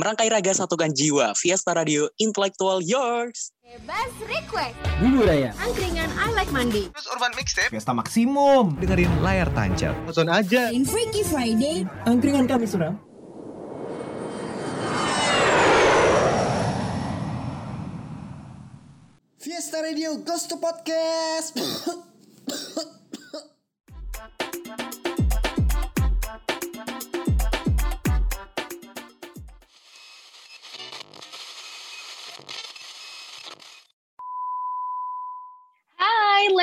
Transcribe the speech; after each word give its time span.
Merangkai 0.00 0.32
raga 0.32 0.48
satukan 0.56 0.96
jiwa, 0.96 1.36
Fiesta 1.36 1.76
Radio 1.76 2.08
Intellectual 2.16 2.80
Yours. 2.80 3.52
Bebas 3.60 4.08
request. 4.24 4.72
Bulu 4.96 5.28
Raya. 5.28 5.52
Angkringan 5.60 6.08
I 6.16 6.32
like 6.32 6.48
mandi. 6.48 6.88
Terus 6.88 7.04
Urban 7.12 7.36
Mixtape. 7.36 7.68
Fiesta 7.68 7.92
Maksimum. 7.92 8.80
dengerin 8.80 9.12
layar 9.20 9.52
tancap. 9.52 9.92
Nonton 10.08 10.32
aja. 10.32 10.72
In 10.72 10.88
Freaky 10.88 11.20
Friday. 11.20 11.84
Angkringan 12.08 12.48
kami 12.48 12.64
suram. 12.64 12.96
Fiesta 19.36 19.84
Radio 19.84 20.16
Ghost 20.24 20.48
to 20.48 20.56
Podcast. 20.56 21.60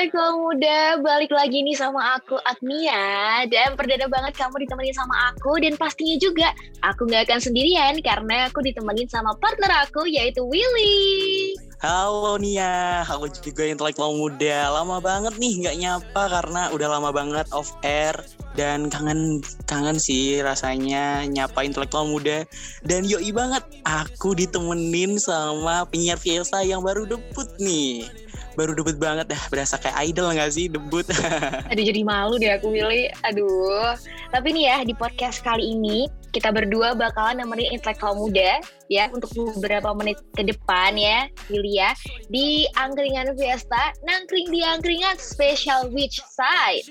Hai, 0.08 0.16
Lekol 0.16 0.40
Muda, 0.40 0.80
balik 1.04 1.28
lagi 1.36 1.60
nih 1.60 1.76
sama 1.76 2.16
aku 2.16 2.40
Agnia 2.48 3.44
Dan 3.44 3.76
perdana 3.76 4.08
banget 4.08 4.40
kamu 4.40 4.64
ditemenin 4.64 4.96
sama 4.96 5.12
aku 5.36 5.60
Dan 5.60 5.76
pastinya 5.76 6.16
juga 6.16 6.48
aku 6.80 7.04
gak 7.12 7.28
akan 7.28 7.36
sendirian 7.44 7.92
Karena 8.00 8.48
aku 8.48 8.64
ditemenin 8.64 9.04
sama 9.12 9.36
partner 9.36 9.68
aku 9.84 10.08
yaitu 10.08 10.40
Willy 10.48 11.52
Halo 11.84 12.40
Nia, 12.40 13.06
aku 13.06 13.30
juga 13.38 13.62
intelektual 13.62 14.18
muda. 14.18 14.66
Lama 14.66 14.98
banget 14.98 15.38
nih 15.38 15.62
nggak 15.62 15.78
nyapa 15.78 16.22
karena 16.26 16.74
udah 16.74 16.88
lama 16.90 17.14
banget 17.14 17.46
off 17.54 17.70
air 17.86 18.18
dan 18.58 18.90
kangen 18.90 19.46
kangen 19.70 19.94
sih 19.94 20.42
rasanya 20.42 21.22
nyapa 21.30 21.62
intelektual 21.62 22.10
muda. 22.10 22.42
Dan 22.82 23.06
yoi 23.06 23.30
banget, 23.30 23.62
aku 23.86 24.34
ditemenin 24.34 25.22
sama 25.22 25.86
penyiar 25.86 26.18
Fiesta 26.18 26.66
yang 26.66 26.82
baru 26.82 27.06
debut 27.06 27.46
nih. 27.62 28.10
Baru 28.58 28.74
debut 28.74 28.98
banget 28.98 29.30
dah, 29.30 29.38
berasa 29.54 29.78
kayak 29.78 29.94
idol 30.10 30.34
nggak 30.34 30.50
sih 30.50 30.66
debut? 30.66 31.06
Aduh 31.70 31.84
jadi 31.86 32.02
malu 32.02 32.42
deh 32.42 32.50
aku 32.50 32.74
Willy 32.74 33.06
Aduh. 33.22 33.94
Tapi 34.34 34.50
nih 34.50 34.66
ya 34.66 34.76
di 34.82 34.98
podcast 34.98 35.46
kali 35.46 35.78
ini 35.78 36.10
Kita 36.34 36.50
berdua 36.50 36.98
bakalan 36.98 37.38
nemenin 37.38 37.78
intelektual 37.78 38.18
muda 38.18 38.58
Ya 38.90 39.06
untuk 39.14 39.30
beberapa 39.54 39.94
menit 39.94 40.18
ke 40.34 40.42
depan 40.42 40.98
ya 40.98 41.30
Willy 41.46 41.78
ya 41.78 41.94
Di 42.34 42.66
Angkringan 42.74 43.38
Fiesta 43.38 43.94
Nangkring 44.02 44.50
di 44.50 44.66
Angkringan 44.66 45.14
Special 45.22 45.94
Witch 45.94 46.18
Side. 46.26 46.90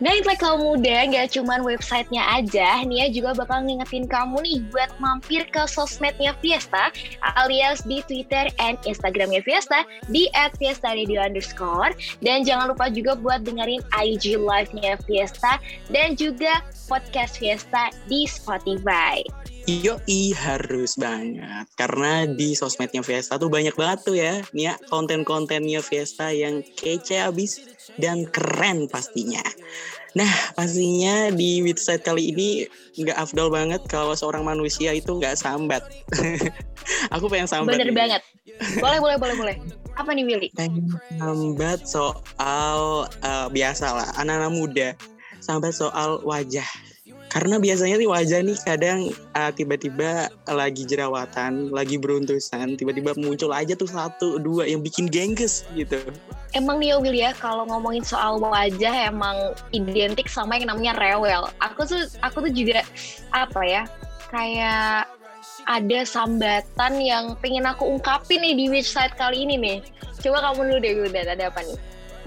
Nah, 0.04 0.12
intelektual 0.12 0.60
muda 0.60 1.08
nggak 1.08 1.32
cuman 1.40 1.64
websitenya 1.64 2.20
aja, 2.28 2.84
Nia 2.84 3.08
juga 3.08 3.32
bakal 3.32 3.64
ngingetin 3.64 4.12
kamu 4.12 4.44
nih 4.44 4.60
buat 4.68 4.92
mampir 5.00 5.48
ke 5.48 5.64
sosmednya 5.72 6.36
Fiesta, 6.44 6.92
alias 7.40 7.80
di 7.88 8.04
Twitter 8.04 8.52
and 8.60 8.76
Instagramnya 8.84 9.40
Fiesta 9.48 9.88
di 10.12 10.28
@fiestaradio 10.60 11.24
underscore. 11.24 11.96
Dan 12.20 12.44
jangan 12.44 12.76
lupa 12.76 12.92
juga 12.92 13.16
buat 13.16 13.48
dengerin 13.48 13.88
IG 13.96 14.36
live-nya 14.36 15.00
Fiesta 15.08 15.64
dan 15.88 16.20
juga 16.20 16.59
podcast 16.92 17.40
Fiesta 17.40 17.88
di 18.12 18.28
Spotify. 18.28 19.24
Yoi 19.66 20.30
harus 20.38 20.94
banget 20.94 21.66
karena 21.74 22.30
di 22.30 22.53
sosmednya 22.53 23.02
Fiesta 23.02 23.42
tuh 23.42 23.50
banyak 23.50 23.74
banget 23.74 24.00
tuh 24.06 24.14
ya 24.14 24.46
Nia 24.53 24.78
konten-kontennya 24.94 25.81
Fiesta 25.81 26.30
yang 26.30 26.62
kece 26.62 27.26
abis 27.26 27.66
dan 27.98 28.30
keren 28.30 28.86
pastinya. 28.86 29.42
Nah 30.14 30.30
pastinya 30.54 31.34
di 31.34 31.66
website 31.66 32.06
kali 32.06 32.30
ini 32.30 32.70
nggak 32.94 33.18
afdol 33.18 33.50
banget 33.50 33.81
kalau 33.90 34.14
seorang 34.14 34.46
manusia 34.46 34.94
itu 34.94 35.18
nggak 35.18 35.34
sambat. 35.34 35.81
Aku 37.18 37.25
pengen 37.25 37.50
sambat. 37.50 37.81
Bener 37.81 37.90
nih. 37.90 37.98
banget. 37.98 38.22
Boleh, 38.78 39.02
boleh, 39.02 39.18
boleh, 39.18 39.34
boleh. 39.34 39.56
Apa 39.98 40.14
nih 40.14 40.30
Willy? 40.30 40.54
Pengen 40.54 40.94
sambat 41.18 41.81
soal 41.90 43.09
eh, 43.25 43.48
biasa 43.50 43.86
lah 43.98 44.08
anak-anak 44.22 44.52
muda 44.54 44.90
sambat 45.42 45.74
soal 45.74 46.22
wajah. 46.22 46.70
Karena 47.25 47.59
biasanya 47.59 48.00
nih 48.00 48.09
wajah 48.09 48.40
nih 48.46 48.58
kadang 48.63 49.00
eh, 49.12 49.52
tiba-tiba 49.58 50.31
lagi 50.47 50.88
jerawatan, 50.88 51.74
lagi 51.74 52.00
beruntusan, 52.00 52.80
tiba-tiba 52.80 53.12
muncul 53.19 53.52
aja 53.52 53.75
tuh 53.75 53.90
satu 53.90 54.40
dua 54.40 54.69
yang 54.69 54.80
bikin 54.80 55.09
gengges 55.09 55.68
gitu. 55.75 56.00
Emang 56.56 56.80
nih 56.80 56.96
ya, 56.96 56.97
Will 57.02 57.18
ya 57.18 57.31
kalau 57.36 57.68
ngomongin 57.68 58.06
soal 58.08 58.40
wajah 58.40 59.12
emang 59.12 59.36
identik 59.75 60.31
sama 60.31 60.56
yang 60.56 60.72
namanya 60.72 60.96
rewel. 60.96 61.52
Aku 61.59 61.84
tuh 61.84 62.08
aku 62.24 62.47
tuh 62.47 62.53
juga 62.56 62.86
apa 63.36 63.62
ya 63.68 63.84
kayak 64.31 65.12
ada 65.66 66.00
sambatan 66.06 66.94
yang 67.02 67.36
pengen 67.42 67.66
aku 67.68 67.90
ungkapin 67.90 68.40
nih 68.40 68.56
di 68.56 68.66
website 68.72 69.12
kali 69.19 69.44
ini 69.44 69.59
nih. 69.59 69.78
Coba 70.24 70.40
kamu 70.52 70.72
dulu 70.72 70.78
deh 70.80 70.92
udah 71.12 71.22
ada 71.36 71.46
apa 71.52 71.59
nih? 71.68 71.80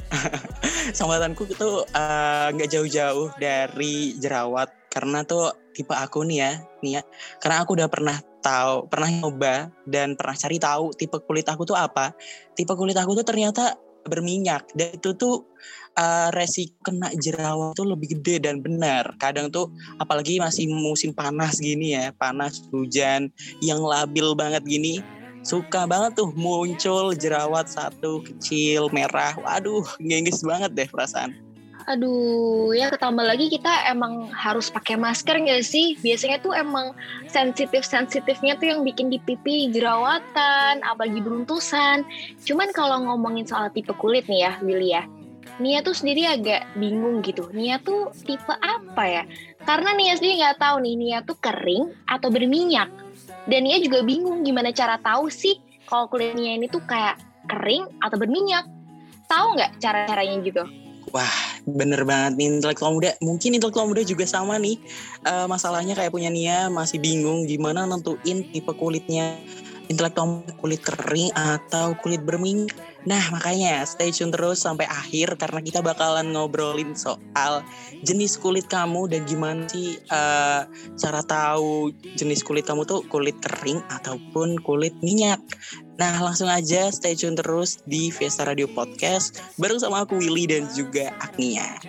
Sambatanku 0.99 1.49
itu 1.49 1.71
eh, 1.97 2.47
nggak 2.53 2.69
jauh-jauh 2.69 3.29
dari 3.41 4.17
jerawat 4.21 4.78
karena 4.99 5.23
tuh 5.23 5.55
tipe 5.71 5.95
aku 5.95 6.27
nih 6.27 6.39
ya, 6.43 6.53
nih 6.83 6.93
ya. 6.99 7.03
Karena 7.39 7.63
aku 7.63 7.79
udah 7.79 7.87
pernah 7.87 8.19
tahu, 8.43 8.91
pernah 8.91 9.07
nyoba 9.15 9.71
dan 9.87 10.19
pernah 10.19 10.35
cari 10.35 10.59
tahu 10.59 10.91
tipe 10.99 11.23
kulit 11.23 11.47
aku 11.47 11.63
tuh 11.63 11.79
apa. 11.79 12.11
Tipe 12.59 12.75
kulit 12.75 12.99
aku 12.99 13.15
tuh 13.15 13.23
ternyata 13.23 13.79
berminyak 14.03 14.75
dan 14.75 14.99
itu 14.99 15.15
tuh 15.15 15.47
eh, 15.95 16.35
resiko 16.35 16.91
kena 16.91 17.15
jerawat 17.15 17.79
tuh 17.79 17.95
lebih 17.95 18.19
gede 18.19 18.43
dan 18.51 18.59
benar. 18.59 19.15
Kadang 19.23 19.55
tuh 19.55 19.71
apalagi 20.03 20.43
masih 20.43 20.67
musim 20.67 21.15
panas 21.15 21.63
gini 21.63 21.95
ya, 21.95 22.11
panas 22.19 22.67
hujan 22.75 23.31
yang 23.63 23.79
labil 23.79 24.35
banget 24.35 24.67
gini 24.67 24.99
suka 25.47 25.87
banget 25.87 26.19
tuh 26.19 26.35
muncul 26.35 27.15
jerawat 27.15 27.71
satu 27.71 28.19
kecil 28.27 28.91
merah. 28.91 29.39
Waduh, 29.39 29.87
gengges 30.03 30.43
banget 30.43 30.75
deh 30.75 30.89
perasaan. 30.91 31.48
Aduh, 31.89 32.77
ya 32.77 32.93
ketambah 32.93 33.25
lagi 33.25 33.49
kita 33.49 33.89
emang 33.89 34.29
harus 34.29 34.69
pakai 34.69 35.01
masker 35.01 35.41
nggak 35.41 35.65
sih? 35.65 35.97
Biasanya 36.05 36.37
tuh 36.45 36.53
emang 36.53 36.93
sensitif-sensitifnya 37.33 38.61
tuh 38.61 38.77
yang 38.77 38.81
bikin 38.85 39.09
di 39.09 39.17
pipi 39.25 39.73
jerawatan, 39.73 40.85
apalagi 40.85 41.25
beruntusan. 41.25 42.05
Cuman 42.45 42.69
kalau 42.77 43.09
ngomongin 43.09 43.49
soal 43.49 43.73
tipe 43.73 43.97
kulit 43.97 44.29
nih 44.29 44.45
ya, 44.45 44.53
Willy 44.61 44.93
ya. 44.93 45.09
Nia 45.65 45.81
tuh 45.81 45.97
sendiri 45.97 46.29
agak 46.29 46.69
bingung 46.77 47.25
gitu. 47.25 47.49
Nia 47.57 47.81
tuh 47.81 48.13
tipe 48.29 48.53
apa 48.53 49.05
ya? 49.09 49.23
Karena 49.65 49.97
Nia 49.97 50.13
sendiri 50.13 50.45
nggak 50.45 50.61
tahu 50.61 50.85
nih, 50.85 50.95
Nia 51.01 51.19
tuh 51.25 51.41
kering 51.41 51.89
atau 52.05 52.29
berminyak. 52.29 52.93
Dan 53.49 53.65
Nia 53.65 53.81
juga 53.81 54.05
bingung 54.05 54.45
gimana 54.45 54.77
cara 54.77 55.01
tahu 55.01 55.33
sih 55.33 55.57
kalau 55.89 56.05
kulit 56.13 56.37
Nia 56.37 56.53
ini 56.53 56.69
tuh 56.69 56.85
kayak 56.85 57.17
kering 57.49 57.89
atau 58.05 58.21
berminyak. 58.21 58.69
Tahu 59.25 59.57
nggak 59.57 59.81
cara-caranya 59.81 60.37
gitu? 60.45 60.69
Wah, 61.17 61.58
bener 61.77 62.03
banget 62.09 62.41
nih 62.41 62.49
intelektual 62.59 62.97
muda. 62.97 63.13
Mungkin 63.21 63.57
intelektual 63.57 63.87
muda 63.89 64.03
juga 64.05 64.25
sama 64.25 64.57
nih. 64.57 64.81
Eh, 65.25 65.47
masalahnya 65.47 65.93
kayak 65.93 66.13
punya 66.13 66.33
Nia 66.33 66.73
masih 66.73 66.99
bingung 67.03 67.45
gimana 67.45 67.85
nentuin 67.85 68.49
tipe 68.49 68.73
kulitnya. 68.73 69.37
Intelektual 69.89 70.45
kulit 70.61 70.85
kering 70.85 71.33
atau 71.33 71.97
kulit 71.99 72.21
berminyak. 72.21 72.73
Nah, 73.09 73.25
makanya 73.33 73.89
stay 73.89 74.13
tune 74.13 74.29
terus 74.29 74.61
sampai 74.61 74.85
akhir 74.85 75.41
karena 75.41 75.65
kita 75.65 75.81
bakalan 75.81 76.29
ngobrolin 76.37 76.93
soal 76.93 77.65
jenis 78.05 78.37
kulit 78.37 78.69
kamu 78.69 79.09
dan 79.09 79.25
gimana 79.25 79.65
sih 79.65 79.97
eh, 79.97 80.63
cara 81.01 81.21
tahu 81.25 81.89
jenis 82.21 82.45
kulit 82.45 82.69
kamu 82.69 82.85
tuh 82.85 83.01
kulit 83.09 83.41
kering 83.41 83.81
ataupun 83.89 84.61
kulit 84.61 84.93
minyak. 85.01 85.41
Nah, 85.97 86.21
langsung 86.21 86.53
aja 86.53 86.93
stay 86.93 87.17
tune 87.17 87.39
terus 87.39 87.81
di 87.89 88.13
Fiesta 88.13 88.45
Radio 88.45 88.69
Podcast 88.69 89.41
bareng 89.57 89.81
sama 89.81 90.05
aku 90.05 90.21
Willy 90.21 90.45
dan 90.45 90.69
juga 90.77 91.09
Agnia. 91.25 91.81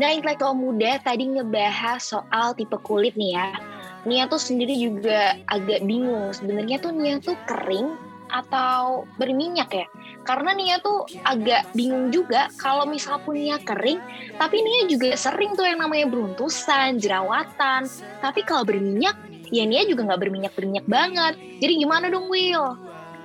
Nah, 0.00 0.08
intelektual 0.08 0.56
muda 0.56 0.96
tadi 1.04 1.28
ngebahas 1.28 2.00
soal 2.00 2.56
tipe 2.56 2.80
kulit 2.80 3.12
nih 3.12 3.36
ya. 3.36 3.71
Nia 4.02 4.26
tuh 4.26 4.40
sendiri 4.40 4.74
juga 4.74 5.38
agak 5.46 5.86
bingung. 5.86 6.34
Sebenarnya 6.34 6.82
tuh 6.82 6.90
Nia 6.90 7.22
tuh 7.22 7.38
kering 7.46 7.94
atau 8.32 9.06
berminyak 9.20 9.70
ya? 9.70 9.86
Karena 10.26 10.54
Nia 10.54 10.78
tuh 10.82 11.06
agak 11.22 11.70
bingung 11.74 12.10
juga 12.10 12.50
kalau 12.58 12.86
misal 12.86 13.22
pun 13.22 13.38
Nia 13.38 13.62
kering, 13.62 14.02
tapi 14.38 14.62
Nia 14.62 14.90
juga 14.90 15.14
sering 15.14 15.54
tuh 15.54 15.66
yang 15.66 15.82
namanya 15.82 16.10
beruntusan, 16.10 16.98
jerawatan. 16.98 17.86
Tapi 18.18 18.40
kalau 18.42 18.66
berminyak, 18.66 19.14
ya 19.54 19.62
Nia 19.68 19.86
juga 19.86 20.10
nggak 20.10 20.22
berminyak-berminyak 20.22 20.86
banget. 20.90 21.34
Jadi 21.62 21.72
gimana 21.78 22.10
dong 22.10 22.26
Will? 22.26 22.74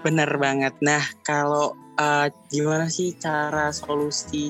Bener 0.05 0.29
banget. 0.37 0.77
Nah, 0.81 1.01
kalau 1.25 1.73
eh, 1.97 2.27
gimana 2.53 2.87
sih 2.87 3.17
cara 3.17 3.73
solusi 3.73 4.49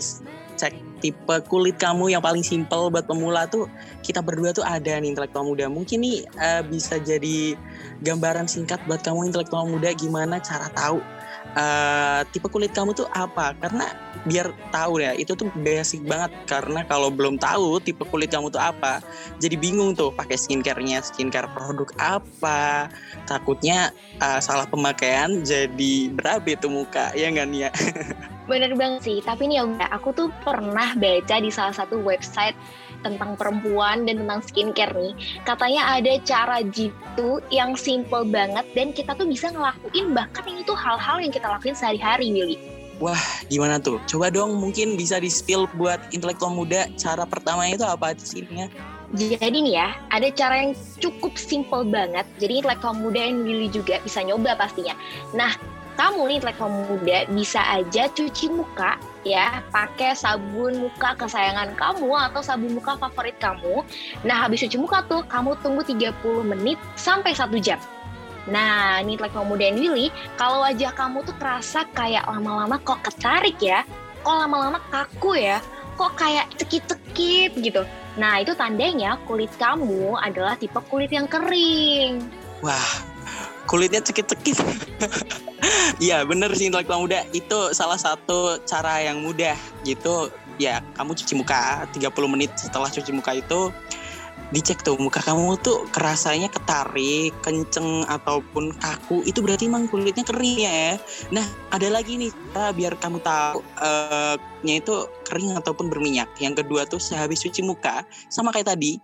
cek 0.57 0.73
tipe 0.97 1.35
kulit 1.45 1.77
kamu 1.77 2.09
yang 2.09 2.23
paling 2.25 2.41
simpel 2.41 2.89
buat 2.89 3.05
pemula 3.05 3.45
tuh 3.45 3.69
kita 4.01 4.25
berdua 4.25 4.49
tuh 4.49 4.65
ada 4.65 4.97
nih 4.97 5.13
intelektual 5.13 5.45
muda. 5.45 5.69
Mungkin 5.69 6.01
nih 6.01 6.25
eh, 6.25 6.61
bisa 6.65 6.97
jadi 6.97 7.53
gambaran 8.01 8.49
singkat 8.49 8.81
buat 8.89 9.05
kamu 9.05 9.29
intelektual 9.29 9.69
muda 9.69 9.93
gimana 9.93 10.41
cara 10.41 10.67
tahu 10.73 10.99
eh, 11.53 12.21
tipe 12.33 12.49
kulit 12.49 12.73
kamu 12.73 12.97
tuh 12.97 13.05
apa? 13.13 13.53
Karena 13.61 14.06
biar 14.27 14.51
tahu 14.69 14.99
ya 14.99 15.15
itu 15.15 15.33
tuh 15.33 15.47
basic 15.63 16.03
banget 16.03 16.31
karena 16.45 16.83
kalau 16.85 17.07
belum 17.07 17.39
tahu 17.39 17.79
tipe 17.79 18.03
kulit 18.11 18.29
kamu 18.29 18.51
tuh 18.51 18.59
apa 18.59 18.99
jadi 19.39 19.55
bingung 19.55 19.95
tuh 19.95 20.11
pakai 20.11 20.35
skincare-nya 20.35 20.99
skincare 20.99 21.47
produk 21.55 21.87
apa 21.97 22.91
takutnya 23.25 23.95
eh, 24.19 24.39
salah 24.43 24.67
pemakaian 24.67 25.41
jadi 25.47 26.11
berabe 26.11 26.59
tuh 26.59 26.69
muka 26.69 27.15
ya 27.15 27.31
nggak 27.31 27.47
nih 27.47 27.61
ya 27.67 27.71
Bener 28.47 28.71
banget 28.79 29.03
sih, 29.03 29.19
tapi 29.19 29.51
nih 29.51 29.59
ya 29.59 29.91
aku 29.91 30.15
tuh 30.15 30.31
pernah 30.39 30.95
baca 30.95 31.35
di 31.35 31.51
salah 31.51 31.75
satu 31.75 31.99
website 31.99 32.55
tentang 33.03 33.35
perempuan 33.35 34.07
dan 34.07 34.23
tentang 34.23 34.39
skincare 34.39 34.95
nih. 34.95 35.13
Katanya 35.43 35.99
ada 35.99 36.15
cara 36.23 36.63
jitu 36.63 37.43
yang 37.51 37.75
simple 37.75 38.23
banget 38.23 38.63
dan 38.71 38.95
kita 38.95 39.19
tuh 39.19 39.27
bisa 39.27 39.51
ngelakuin 39.51 40.15
bahkan 40.15 40.47
ini 40.47 40.63
tuh 40.63 40.79
hal-hal 40.79 41.19
yang 41.19 41.29
kita 41.35 41.43
lakuin 41.51 41.75
sehari-hari, 41.75 42.31
Willy. 42.31 42.76
Wah, 42.97 43.21
gimana 43.45 43.77
tuh? 43.77 44.01
Coba 44.09 44.33
dong 44.33 44.57
mungkin 44.57 44.97
bisa 44.97 45.21
di 45.21 45.29
spill 45.29 45.69
buat 45.77 46.01
intelektual 46.09 46.49
muda. 46.49 46.89
Cara 46.97 47.29
pertamanya 47.29 47.77
itu 47.77 47.85
apa 47.85 48.17
sih 48.17 48.41
ya? 48.49 48.65
Jadi 49.13 49.57
nih 49.63 49.73
ya, 49.77 49.93
ada 50.09 50.27
cara 50.33 50.65
yang 50.65 50.73
cukup 50.97 51.37
simple 51.37 51.85
banget. 51.85 52.25
Jadi 52.41 52.65
intelektual 52.65 52.97
muda 52.97 53.21
dan 53.21 53.45
Willy 53.45 53.69
juga 53.69 54.01
bisa 54.01 54.25
nyoba 54.25 54.57
pastinya. 54.57 54.97
Nah, 55.37 55.53
kamu 55.93 56.25
nih 56.25 56.35
intelektual 56.41 56.73
muda 56.73 57.17
bisa 57.29 57.61
aja 57.69 58.09
cuci 58.09 58.53
muka 58.53 59.01
ya 59.25 59.65
pakai 59.73 60.13
sabun 60.13 60.89
muka 60.89 61.17
kesayangan 61.17 61.73
kamu 61.73 62.09
atau 62.29 62.41
sabun 62.41 62.77
muka 62.77 62.97
favorit 62.97 63.37
kamu. 63.37 63.85
Nah, 64.25 64.45
habis 64.45 64.65
cuci 64.65 64.77
muka 64.81 65.05
tuh 65.05 65.21
kamu 65.29 65.53
tunggu 65.61 65.85
30 65.85 66.45
menit 66.45 66.77
sampai 66.97 67.33
1 67.33 67.61
jam. 67.61 67.77
Nah, 68.47 69.03
ini 69.03 69.19
intelektual 69.19 69.43
muda 69.43 69.67
dan 69.67 69.79
Willy, 69.79 70.07
kalau 70.39 70.63
wajah 70.63 70.91
kamu 70.95 71.23
tuh 71.27 71.35
kerasa 71.35 71.83
kayak 71.91 72.23
lama-lama 72.27 72.79
kok 72.79 73.03
ketarik 73.03 73.59
ya, 73.59 73.83
kok 74.23 74.35
lama-lama 74.35 74.79
kaku 74.87 75.35
ya, 75.35 75.59
kok 75.99 76.15
kayak 76.15 76.47
cekit-cekit 76.55 77.51
gitu. 77.59 77.83
Nah, 78.15 78.39
itu 78.41 78.55
tandanya 78.55 79.19
kulit 79.27 79.51
kamu 79.59 80.15
adalah 80.17 80.55
tipe 80.55 80.79
kulit 80.87 81.11
yang 81.11 81.27
kering. 81.27 82.23
Wah, 82.63 82.89
kulitnya 83.67 83.99
cekit-cekit. 84.01 84.57
Iya 85.97 86.21
bener 86.29 86.53
sih 86.53 86.69
intelektual 86.69 87.01
muda 87.01 87.25
itu 87.33 87.73
salah 87.73 87.97
satu 87.97 88.61
cara 88.69 89.01
yang 89.01 89.25
mudah 89.25 89.57
gitu 89.81 90.29
ya 90.61 90.81
kamu 90.93 91.17
cuci 91.17 91.33
muka 91.37 91.89
30 91.89 92.33
menit 92.33 92.53
setelah 92.53 92.85
cuci 92.89 93.09
muka 93.13 93.33
itu 93.33 93.73
dicek 94.55 94.79
tuh 94.79 94.95
muka 94.95 95.19
kamu 95.19 95.59
tuh 95.59 95.83
kerasanya 95.91 96.47
ketarik, 96.47 97.35
kenceng 97.43 98.07
ataupun 98.07 98.71
kaku 98.79 99.19
itu 99.27 99.43
berarti 99.43 99.67
emang 99.67 99.91
kulitnya 99.91 100.23
kering 100.23 100.63
ya. 100.63 100.95
Nah 101.35 101.43
ada 101.75 101.91
lagi 101.91 102.15
nih 102.15 102.31
cara 102.55 102.71
biar 102.71 102.95
kamu 102.95 103.19
tahu 103.19 103.59
eh, 103.59 104.35
nya 104.63 104.73
itu 104.79 104.93
kering 105.27 105.59
ataupun 105.59 105.91
berminyak. 105.91 106.31
Yang 106.39 106.63
kedua 106.63 106.87
tuh 106.87 106.99
sehabis 106.99 107.43
cuci 107.43 107.61
muka 107.61 108.07
sama 108.31 108.55
kayak 108.55 108.71
tadi 108.71 108.95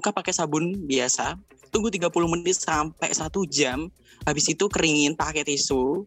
muka 0.00 0.10
pakai 0.10 0.32
sabun 0.34 0.88
biasa 0.88 1.38
tunggu 1.70 1.92
30 1.92 2.10
menit 2.26 2.58
sampai 2.58 3.14
satu 3.14 3.46
jam 3.46 3.86
habis 4.26 4.48
itu 4.50 4.66
keringin 4.66 5.14
pakai 5.14 5.46
tisu 5.46 6.04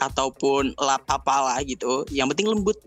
ataupun 0.00 0.72
lap 0.80 1.04
apalah 1.08 1.60
gitu 1.60 2.08
yang 2.08 2.28
penting 2.32 2.48
lembut 2.48 2.78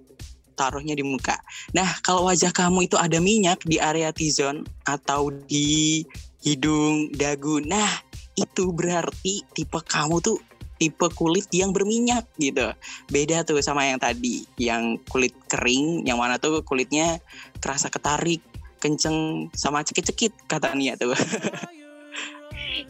taruhnya 0.53 0.93
di 0.93 1.03
muka. 1.05 1.37
Nah 1.73 1.99
kalau 2.05 2.29
wajah 2.29 2.53
kamu 2.53 2.87
itu 2.87 2.95
ada 2.95 3.17
minyak 3.17 3.61
di 3.65 3.77
area 3.81 4.13
T-zone 4.13 4.63
atau 4.87 5.29
di 5.29 6.05
hidung 6.43 7.11
dagu 7.15 7.63
nah 7.63 7.89
itu 8.35 8.73
berarti 8.73 9.45
tipe 9.53 9.79
kamu 9.85 10.19
tuh 10.19 10.37
tipe 10.81 11.07
kulit 11.13 11.47
yang 11.53 11.71
berminyak 11.71 12.25
gitu. 12.41 12.73
Beda 13.07 13.45
tuh 13.45 13.61
sama 13.61 13.85
yang 13.87 14.01
tadi 14.01 14.43
yang 14.57 14.99
kulit 15.07 15.31
kering 15.47 16.03
yang 16.03 16.17
mana 16.17 16.41
tuh 16.41 16.65
kulitnya 16.65 17.21
kerasa 17.61 17.87
ketarik 17.87 18.41
kenceng 18.83 19.47
sama 19.55 19.79
cekit-cekit 19.79 20.35
kata 20.51 20.75
Nia 20.75 20.99
tuh. 20.99 21.15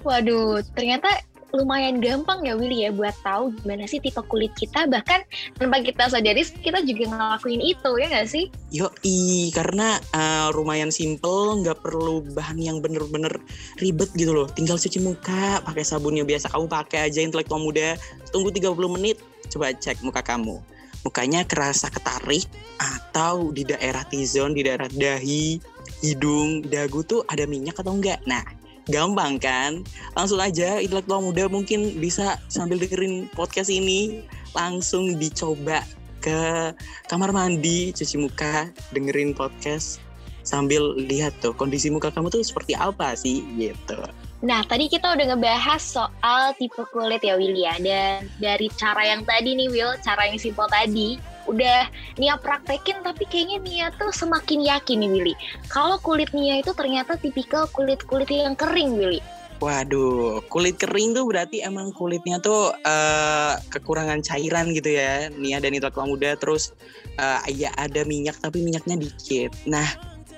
Waduh, 0.08 0.60
ternyata 0.74 1.08
lumayan 1.54 2.02
gampang 2.02 2.42
ya 2.42 2.58
Willy 2.58 2.82
ya 2.82 2.90
buat 2.90 3.14
tahu 3.22 3.54
gimana 3.62 3.86
sih 3.86 4.02
tipe 4.02 4.18
kulit 4.26 4.50
kita 4.58 4.90
bahkan 4.90 5.22
tanpa 5.62 5.86
kita 5.86 6.10
sadari 6.10 6.42
kita 6.42 6.82
juga 6.82 7.14
ngelakuin 7.14 7.62
itu 7.62 7.90
ya 8.02 8.06
nggak 8.10 8.26
sih? 8.26 8.50
Yoi, 8.74 9.54
karena 9.54 10.02
uh, 10.18 10.50
lumayan 10.50 10.90
simple, 10.90 11.62
nggak 11.62 11.86
perlu 11.86 12.26
bahan 12.34 12.58
yang 12.58 12.82
bener-bener 12.82 13.38
ribet 13.78 14.10
gitu 14.18 14.34
loh. 14.34 14.50
Tinggal 14.50 14.82
cuci 14.82 14.98
muka, 15.06 15.62
pakai 15.62 15.86
sabun 15.86 16.18
yang 16.18 16.26
biasa 16.26 16.50
kamu 16.50 16.66
pakai 16.66 17.06
aja 17.06 17.22
intelektual 17.22 17.62
muda. 17.62 18.02
Tunggu 18.34 18.50
30 18.50 18.74
menit, 18.98 19.22
coba 19.54 19.78
cek 19.78 20.02
muka 20.02 20.26
kamu. 20.26 20.58
Mukanya 21.06 21.46
kerasa 21.46 21.94
ketarik 21.94 22.50
atau 22.82 23.54
di 23.54 23.62
daerah 23.62 24.02
T-zone, 24.10 24.58
di 24.58 24.66
daerah 24.66 24.90
dahi, 24.90 25.62
hidung, 26.02 26.66
dagu 26.66 27.06
tuh 27.06 27.22
ada 27.30 27.46
minyak 27.46 27.78
atau 27.78 27.94
enggak. 27.94 28.24
Nah, 28.26 28.42
gampang 28.90 29.40
kan? 29.40 29.86
Langsung 30.18 30.40
aja 30.40 30.80
intelektual 30.80 31.24
muda 31.24 31.48
mungkin 31.48 32.00
bisa 32.00 32.40
sambil 32.52 32.80
dengerin 32.80 33.32
podcast 33.32 33.72
ini 33.72 34.24
langsung 34.58 35.18
dicoba 35.18 35.84
ke 36.24 36.72
kamar 37.12 37.36
mandi, 37.36 37.92
cuci 37.92 38.16
muka, 38.16 38.72
dengerin 38.96 39.36
podcast 39.36 40.00
sambil 40.44 40.96
lihat 41.00 41.32
tuh 41.40 41.56
kondisi 41.56 41.88
muka 41.88 42.12
kamu 42.12 42.32
tuh 42.32 42.44
seperti 42.44 42.76
apa 42.76 43.16
sih 43.16 43.44
gitu. 43.56 44.00
Nah, 44.44 44.60
tadi 44.68 44.92
kita 44.92 45.16
udah 45.16 45.26
ngebahas 45.32 45.80
soal 45.80 46.52
tipe 46.60 46.84
kulit 46.92 47.24
ya 47.24 47.40
Will 47.40 47.56
ya. 47.56 47.80
Dan 47.80 48.28
dari 48.44 48.68
cara 48.76 49.08
yang 49.08 49.24
tadi 49.24 49.56
nih 49.56 49.72
Will, 49.72 49.96
cara 50.04 50.28
yang 50.28 50.36
simpel 50.36 50.68
tadi, 50.68 51.16
udah 51.48 51.90
Nia 52.20 52.36
praktekin 52.40 53.02
tapi 53.04 53.28
kayaknya 53.28 53.58
Nia 53.64 53.88
tuh 53.96 54.12
semakin 54.14 54.64
yakin 54.64 55.04
nih 55.04 55.10
Willy. 55.10 55.34
Kalau 55.68 56.00
kulit 56.00 56.32
Nia 56.32 56.62
itu 56.62 56.72
ternyata 56.76 57.20
tipikal 57.20 57.68
kulit-kulit 57.72 58.30
yang 58.32 58.56
kering 58.56 58.96
Willy. 58.96 59.22
Waduh, 59.64 60.44
kulit 60.52 60.76
kering 60.76 61.16
tuh 61.16 61.24
berarti 61.24 61.64
emang 61.64 61.96
kulitnya 61.96 62.36
tuh 62.44 62.76
eh, 62.84 63.54
kekurangan 63.72 64.20
cairan 64.20 64.76
gitu 64.76 64.92
ya, 64.92 65.32
Nia 65.32 65.64
dan 65.64 65.72
intelektual 65.72 66.12
muda. 66.12 66.36
Terus 66.36 66.76
eh, 67.16 67.40
ya 67.56 67.72
ada 67.80 68.04
minyak 68.04 68.36
tapi 68.44 68.60
minyaknya 68.60 69.00
dikit. 69.00 69.56
Nah, 69.64 69.88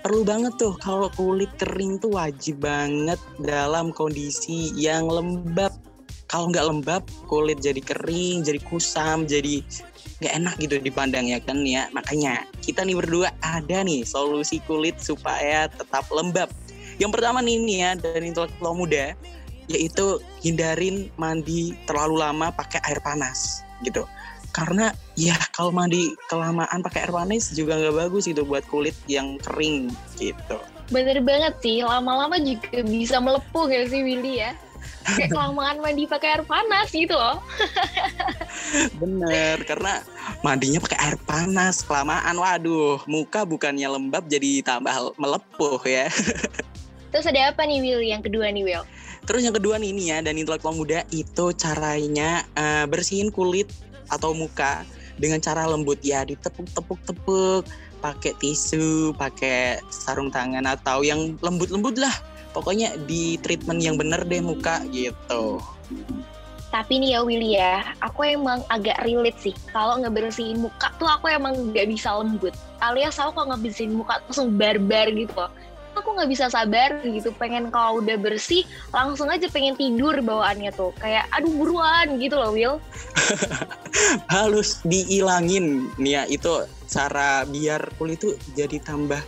perlu 0.06 0.22
banget 0.22 0.54
tuh 0.62 0.78
kalau 0.78 1.10
kulit 1.18 1.50
kering 1.58 1.98
tuh 1.98 2.14
wajib 2.14 2.62
banget 2.62 3.18
dalam 3.42 3.90
kondisi 3.90 4.70
yang 4.78 5.10
lembab. 5.10 5.74
Kalau 6.36 6.52
nggak 6.52 6.68
lembab, 6.68 7.04
kulit 7.32 7.64
jadi 7.64 7.80
kering, 7.80 8.44
jadi 8.44 8.60
kusam, 8.68 9.24
jadi 9.24 9.64
nggak 10.20 10.34
enak 10.36 10.56
gitu 10.60 10.84
dipandang 10.84 11.32
ya 11.32 11.40
kan 11.40 11.64
ya. 11.64 11.88
Makanya 11.96 12.44
kita 12.60 12.84
nih 12.84 13.00
berdua 13.00 13.32
ada 13.40 13.88
nih 13.88 14.04
solusi 14.04 14.60
kulit 14.68 15.00
supaya 15.00 15.72
tetap 15.72 16.04
lembab. 16.12 16.52
Yang 17.00 17.12
pertama 17.16 17.40
nih 17.40 17.56
nih 17.64 17.78
ya 17.80 17.92
dari 17.96 18.36
intelektual 18.36 18.76
muda 18.76 19.16
yaitu 19.72 20.20
hindarin 20.44 21.08
mandi 21.16 21.72
terlalu 21.88 22.20
lama 22.20 22.52
pakai 22.52 22.84
air 22.84 23.00
panas 23.00 23.64
gitu. 23.88 24.04
Karena 24.52 24.92
ya 25.16 25.40
kalau 25.56 25.72
mandi 25.72 26.20
kelamaan 26.28 26.84
pakai 26.84 27.08
air 27.08 27.16
panas 27.16 27.56
juga 27.56 27.80
nggak 27.80 27.96
bagus 27.96 28.28
gitu 28.28 28.44
buat 28.44 28.68
kulit 28.68 29.00
yang 29.08 29.40
kering 29.40 29.88
gitu. 30.20 30.60
Bener 30.92 31.24
banget 31.24 31.64
sih, 31.64 31.80
lama-lama 31.80 32.36
juga 32.44 32.84
bisa 32.84 33.24
melepuh 33.24 33.72
ya 33.72 33.88
sih 33.88 34.04
Willy 34.04 34.44
ya. 34.44 34.52
Kayak 35.06 35.38
kelamaan 35.38 35.78
mandi 35.80 36.10
pakai 36.10 36.38
air 36.38 36.44
panas 36.44 36.90
gitu 36.90 37.14
loh. 37.14 37.38
Bener, 39.02 39.62
karena 39.64 40.02
mandinya 40.42 40.82
pakai 40.82 40.98
air 40.98 41.18
panas 41.30 41.86
kelamaan. 41.86 42.34
Waduh, 42.34 43.06
muka 43.06 43.46
bukannya 43.46 43.86
lembab 43.86 44.26
jadi 44.26 44.66
tambah 44.66 45.14
melepuh 45.22 45.78
ya. 45.86 46.10
Terus 47.14 47.26
ada 47.32 47.54
apa 47.54 47.64
nih 47.64 47.80
Will 47.80 48.02
yang 48.04 48.26
kedua 48.26 48.50
nih 48.50 48.66
Will? 48.66 48.84
Terus 49.26 49.42
yang 49.46 49.56
kedua 49.56 49.78
nih 49.80 49.90
ini 49.94 50.04
ya, 50.12 50.20
dan 50.26 50.36
intelektual 50.36 50.76
muda 50.76 51.06
itu 51.14 51.54
caranya 51.56 52.44
eh, 52.58 52.86
bersihin 52.90 53.30
kulit 53.30 53.72
atau 54.10 54.34
muka 54.34 54.86
dengan 55.16 55.40
cara 55.40 55.64
lembut 55.64 56.02
ya, 56.04 56.28
ditepuk-tepuk-tepuk, 56.28 57.64
pakai 58.04 58.36
tisu, 58.38 59.16
pakai 59.16 59.80
sarung 59.90 60.30
tangan 60.30 60.68
atau 60.68 61.02
yang 61.02 61.40
lembut-lembut 61.40 61.98
lah. 61.98 62.14
Pokoknya 62.56 62.96
di 63.04 63.36
treatment 63.44 63.84
yang 63.84 64.00
bener 64.00 64.24
deh 64.24 64.40
muka 64.40 64.80
gitu. 64.96 65.60
Tapi 66.72 67.04
nih 67.04 67.16
ya 67.16 67.20
Willy 67.24 67.52
ya, 67.60 67.84
aku 68.00 68.24
emang 68.24 68.64
agak 68.72 69.00
relate 69.04 69.40
sih. 69.40 69.56
Kalau 69.76 70.00
ngebersihin 70.00 70.64
muka 70.64 70.92
tuh 70.96 71.08
aku 71.08 71.28
emang 71.28 71.76
nggak 71.76 71.88
bisa 71.92 72.16
lembut. 72.16 72.56
Alias 72.80 73.20
aku 73.20 73.36
kalau 73.36 73.52
ngebersihin 73.56 73.92
muka 73.92 74.24
tuh 74.24 74.32
langsung 74.32 74.56
barbar 74.56 75.12
gitu 75.12 75.36
loh. 75.36 75.52
Tuh 75.96 76.00
aku 76.04 76.10
nggak 76.20 76.32
bisa 76.32 76.52
sabar 76.52 77.00
gitu 77.04 77.32
pengen 77.40 77.72
kalau 77.72 78.04
udah 78.04 78.20
bersih 78.20 78.68
langsung 78.92 79.32
aja 79.32 79.48
pengen 79.48 79.80
tidur 79.80 80.20
bawaannya 80.20 80.76
tuh 80.76 80.92
kayak 81.00 81.24
aduh 81.32 81.48
buruan 81.56 82.20
gitu 82.20 82.36
loh 82.36 82.52
Will 82.52 82.84
halus 84.36 84.84
diilangin 84.84 85.88
nih 85.96 86.12
ya 86.20 86.24
itu 86.28 86.68
cara 86.92 87.48
biar 87.48 87.96
kulit 87.96 88.20
itu 88.20 88.36
jadi 88.52 88.84
tambah 88.84 89.24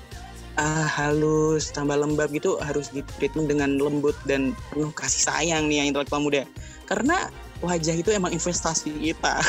ah, 0.58 0.90
halus 0.90 1.70
tambah 1.72 1.96
lembab 1.96 2.34
gitu 2.34 2.58
harus 2.62 2.90
di 2.90 3.06
treatment 3.18 3.50
dengan 3.50 3.78
lembut 3.78 4.18
dan 4.26 4.58
penuh 4.74 4.92
kasih 4.94 5.30
sayang 5.30 5.70
nih 5.70 5.86
yang 5.86 5.94
intelektual 5.94 6.22
muda 6.22 6.44
karena 6.90 7.30
wajah 7.62 7.96
itu 7.98 8.10
emang 8.14 8.34
investasi 8.34 8.94
kita 9.02 9.42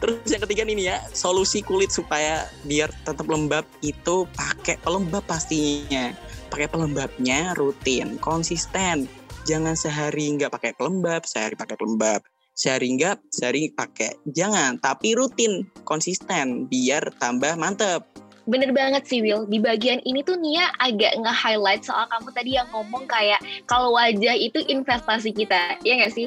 Terus 0.00 0.28
yang 0.28 0.42
ketiga 0.44 0.62
nih 0.66 0.76
ya, 0.84 0.96
solusi 1.12 1.64
kulit 1.64 1.92
supaya 1.92 2.48
biar 2.66 2.92
tetap 3.06 3.24
lembab 3.24 3.64
itu 3.80 4.28
pakai 4.36 4.76
pelembab 4.82 5.24
pastinya. 5.24 6.12
Pakai 6.52 6.68
pelembabnya 6.68 7.56
rutin, 7.56 8.20
konsisten. 8.20 9.08
Jangan 9.48 9.74
sehari 9.74 10.36
nggak 10.36 10.52
pakai 10.52 10.72
pelembab, 10.76 11.24
sehari 11.24 11.56
pakai 11.56 11.76
pelembab. 11.80 12.20
Sehari 12.52 12.92
nggak, 13.00 13.32
sehari 13.32 13.72
pakai. 13.72 14.12
Jangan, 14.28 14.76
tapi 14.76 15.16
rutin, 15.16 15.64
konsisten, 15.88 16.68
biar 16.68 17.08
tambah 17.16 17.56
mantep. 17.56 18.11
Bener 18.42 18.74
banget 18.74 19.06
sih 19.06 19.22
Will, 19.22 19.46
di 19.46 19.62
bagian 19.62 20.02
ini 20.02 20.26
tuh 20.26 20.34
Nia 20.34 20.66
agak 20.82 21.14
nge-highlight 21.14 21.86
soal 21.86 22.10
kamu 22.10 22.28
tadi 22.34 22.50
yang 22.58 22.66
ngomong 22.74 23.06
kayak 23.06 23.38
kalau 23.70 23.94
wajah 23.94 24.34
itu 24.34 24.58
investasi 24.66 25.30
kita, 25.30 25.78
ya 25.86 26.02
nggak 26.02 26.10
sih? 26.10 26.26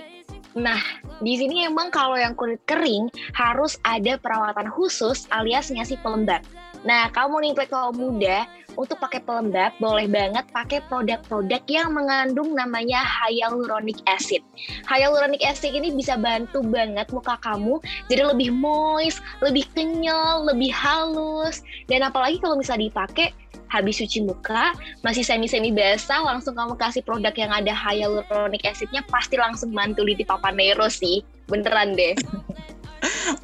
Nah, 0.55 0.79
di 1.19 1.35
sini 1.35 1.67
emang 1.67 1.91
kalau 1.91 2.15
yang 2.15 2.31
kulit 2.31 2.63
kering 2.63 3.11
harus 3.35 3.75
ada 3.83 4.15
perawatan 4.15 4.71
khusus 4.71 5.27
alias 5.27 5.67
ngasih 5.67 5.99
pelembab. 5.99 6.39
Nah, 6.85 7.09
kamu 7.09 7.41
nih 7.41 7.51
kalau 7.65 7.89
muda 7.91 8.45
untuk 8.77 8.99
pakai 8.99 9.23
pelembab 9.23 9.73
boleh 9.79 10.05
banget 10.05 10.45
pakai 10.51 10.83
produk-produk 10.85 11.63
yang 11.65 11.95
mengandung 11.95 12.53
namanya 12.53 13.01
hyaluronic 13.01 13.97
acid. 14.05 14.43
Hyaluronic 14.85 15.41
acid 15.41 15.73
ini 15.73 15.95
bisa 15.95 16.19
bantu 16.19 16.61
banget 16.61 17.09
muka 17.09 17.39
kamu 17.41 17.79
jadi 18.11 18.29
lebih 18.29 18.53
moist, 18.53 19.23
lebih 19.41 19.65
kenyal, 19.73 20.45
lebih 20.45 20.69
halus. 20.69 21.63
Dan 21.89 22.05
apalagi 22.05 22.37
kalau 22.37 22.59
misalnya 22.59 22.91
dipakai 22.91 23.33
habis 23.65 23.97
cuci 23.97 24.23
muka 24.23 24.77
masih 25.01 25.25
semi-semi 25.25 25.73
basah 25.73 26.21
langsung 26.21 26.53
kamu 26.53 26.77
kasih 26.77 27.01
produk 27.01 27.33
yang 27.33 27.49
ada 27.49 27.73
hyaluronic 27.73 28.61
acidnya 28.61 29.01
pasti 29.09 29.35
langsung 29.41 29.73
mantul 29.73 30.05
di 30.05 30.21
Papa 30.21 30.53
Nero 30.53 30.85
sih 30.87 31.25
beneran 31.49 31.97
deh 31.97 32.13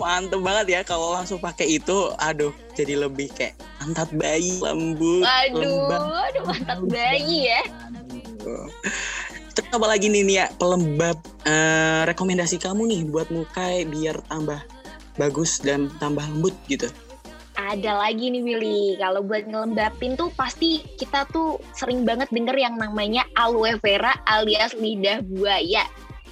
mantep 0.01 0.39
banget 0.41 0.65
ya 0.67 0.81
kalau 0.85 1.13
langsung 1.13 1.37
pakai 1.37 1.79
itu 1.79 2.11
aduh 2.17 2.53
jadi 2.73 3.07
lebih 3.07 3.29
kayak 3.33 3.57
pantat 3.81 4.09
bayi 4.15 4.57
lembut 4.61 5.25
aduh 5.25 5.61
lembab. 5.61 6.01
aduh 6.31 6.43
pantat 6.47 6.79
bayi 6.87 7.49
ya 7.51 7.61
Terus 9.51 9.67
apa 9.67 9.83
lagi 9.83 10.07
nih 10.07 10.23
Nia 10.23 10.45
pelembab 10.55 11.19
eh, 11.43 12.01
rekomendasi 12.07 12.57
kamu 12.57 12.87
nih 12.87 13.01
buat 13.11 13.27
muka 13.29 13.83
biar 13.83 14.17
tambah 14.31 14.63
bagus 15.19 15.59
dan 15.59 15.91
tambah 15.99 16.23
lembut 16.23 16.55
gitu 16.71 16.87
ada 17.71 17.93
lagi 18.03 18.33
nih 18.33 18.41
Willy. 18.41 18.97
Kalau 18.97 19.21
buat 19.21 19.45
ngelembapin 19.45 20.17
tuh 20.17 20.33
pasti 20.33 20.81
kita 20.97 21.29
tuh 21.29 21.61
sering 21.77 22.03
banget 22.03 22.27
denger 22.33 22.57
yang 22.57 22.75
namanya 22.75 23.23
aloe 23.37 23.77
vera 23.79 24.17
alias 24.25 24.73
lidah 24.75 25.21
buaya. 25.23 25.85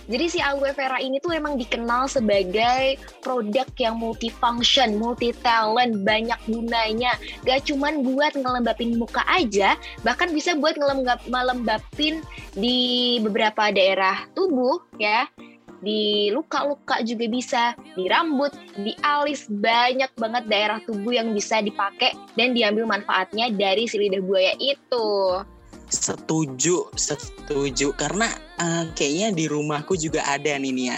Jadi 0.09 0.25
si 0.25 0.39
aloe 0.41 0.73
vera 0.73 0.97
ini 0.97 1.21
tuh 1.21 1.37
emang 1.37 1.53
dikenal 1.53 2.09
sebagai 2.09 2.97
produk 3.21 3.69
yang 3.77 4.01
multifunction, 4.01 4.97
multi 4.97 5.29
talent, 5.45 6.01
banyak 6.01 6.41
gunanya. 6.49 7.13
Gak 7.45 7.69
cuman 7.69 8.01
buat 8.01 8.33
ngelembapin 8.33 8.97
muka 8.97 9.21
aja, 9.29 9.77
bahkan 10.01 10.33
bisa 10.33 10.57
buat 10.57 10.73
ngelembap 10.81 11.29
ngelembapin 11.29 12.25
di 12.57 13.21
beberapa 13.21 13.69
daerah 13.69 14.25
tubuh 14.33 14.81
ya 14.97 15.29
di 15.79 16.27
luka-luka 16.35 16.99
juga 17.07 17.25
bisa, 17.31 17.63
di 17.95 18.11
rambut, 18.11 18.51
di 18.75 18.91
alis, 18.99 19.47
banyak 19.47 20.11
banget 20.19 20.43
daerah 20.51 20.79
tubuh 20.83 21.15
yang 21.15 21.31
bisa 21.31 21.63
dipakai 21.63 22.15
dan 22.35 22.51
diambil 22.51 22.83
manfaatnya 22.83 23.47
dari 23.51 23.87
si 23.87 23.95
lidah 23.95 24.19
buaya 24.19 24.53
itu. 24.59 25.07
Setuju, 25.89 26.93
setuju. 26.93 27.97
Karena 27.97 28.29
uh, 28.61 28.85
kayaknya 28.93 29.33
di 29.33 29.45
rumahku 29.49 29.97
juga 29.97 30.21
ada 30.29 30.53
nih 30.55 30.73
Nia. 30.73 30.97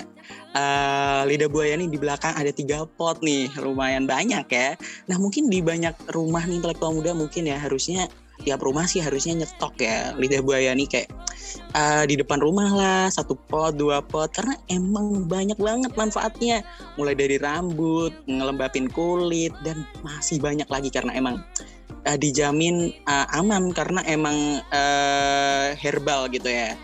Uh, 0.51 1.23
lidah 1.31 1.47
buaya 1.47 1.79
nih 1.79 1.87
di 1.87 1.95
belakang 1.95 2.35
ada 2.35 2.51
tiga 2.51 2.83
pot 2.83 3.23
nih, 3.23 3.47
lumayan 3.63 4.03
banyak 4.03 4.43
ya. 4.51 4.75
Nah 5.07 5.15
mungkin 5.15 5.47
di 5.47 5.63
banyak 5.63 5.95
rumah 6.11 6.43
nih 6.43 6.59
intelektual 6.59 6.91
muda 6.91 7.15
mungkin 7.15 7.47
ya 7.47 7.55
harusnya 7.55 8.11
tiap 8.43 8.59
rumah 8.65 8.89
sih 8.89 8.99
harusnya 8.99 9.45
nyetok 9.45 9.73
ya 9.79 10.17
lidah 10.17 10.41
buaya 10.41 10.73
nih 10.73 10.89
kayak 10.89 11.09
uh, 11.77 12.03
di 12.09 12.17
depan 12.17 12.41
rumah 12.41 12.69
lah 12.73 13.05
satu 13.13 13.37
pot 13.37 13.77
dua 13.77 14.01
pot 14.01 14.33
karena 14.33 14.57
emang 14.67 15.29
banyak 15.29 15.57
banget 15.61 15.93
manfaatnya 15.93 16.65
mulai 16.97 17.13
dari 17.13 17.37
rambut 17.37 18.11
ngelembapin 18.25 18.89
kulit 18.89 19.53
dan 19.61 19.85
masih 20.01 20.41
banyak 20.41 20.65
lagi 20.67 20.89
karena 20.89 21.13
emang 21.13 21.39
uh, 22.05 22.17
dijamin 22.17 22.93
uh, 23.05 23.27
aman 23.37 23.73
karena 23.73 24.01
emang 24.09 24.61
uh, 24.73 25.67
herbal 25.77 26.29
gitu 26.31 26.49
ya 26.49 26.77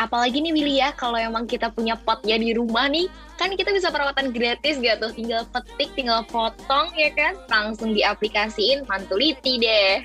apalagi 0.00 0.40
nih 0.40 0.52
Willy 0.56 0.80
ya 0.80 0.96
kalau 0.96 1.20
emang 1.20 1.44
kita 1.44 1.68
punya 1.68 1.92
potnya 1.92 2.40
di 2.40 2.56
rumah 2.56 2.88
nih 2.88 3.04
kan 3.36 3.52
kita 3.52 3.72
bisa 3.72 3.88
perawatan 3.88 4.32
gratis 4.32 4.80
gak 4.80 5.00
tuh? 5.00 5.12
Tinggal 5.12 5.44
petik 5.48 5.92
tinggal 5.96 6.24
potong 6.28 6.92
ya 6.96 7.08
kan? 7.12 7.36
Langsung 7.48 7.92
diaplikasiin 7.92 8.84
mantuliti 8.88 9.60
deh. 9.60 10.04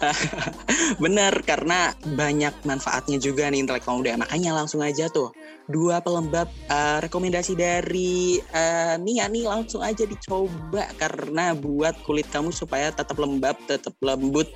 Bener 1.02 1.32
karena 1.48 1.96
banyak 2.16 2.52
manfaatnya 2.68 3.16
juga 3.16 3.48
nih 3.48 3.64
intelektual 3.64 4.04
muda. 4.04 4.20
Makanya 4.20 4.52
langsung 4.52 4.84
aja 4.84 5.08
tuh 5.08 5.32
dua 5.64 6.04
pelembab 6.04 6.48
uh, 6.68 7.00
rekomendasi 7.00 7.56
dari 7.56 8.36
uh, 8.52 9.00
Nia 9.00 9.32
nih 9.32 9.48
langsung 9.48 9.80
aja 9.80 10.04
dicoba. 10.04 10.88
Karena 11.00 11.56
buat 11.56 11.96
kulit 12.04 12.28
kamu 12.28 12.52
supaya 12.52 12.92
tetap 12.92 13.16
lembab 13.16 13.56
tetap 13.64 13.96
lembut 14.04 14.52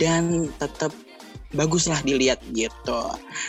dan 0.00 0.48
tetap 0.56 0.96
bagus 1.54 1.86
lah 1.86 2.00
dilihat 2.02 2.42
gitu. 2.50 3.02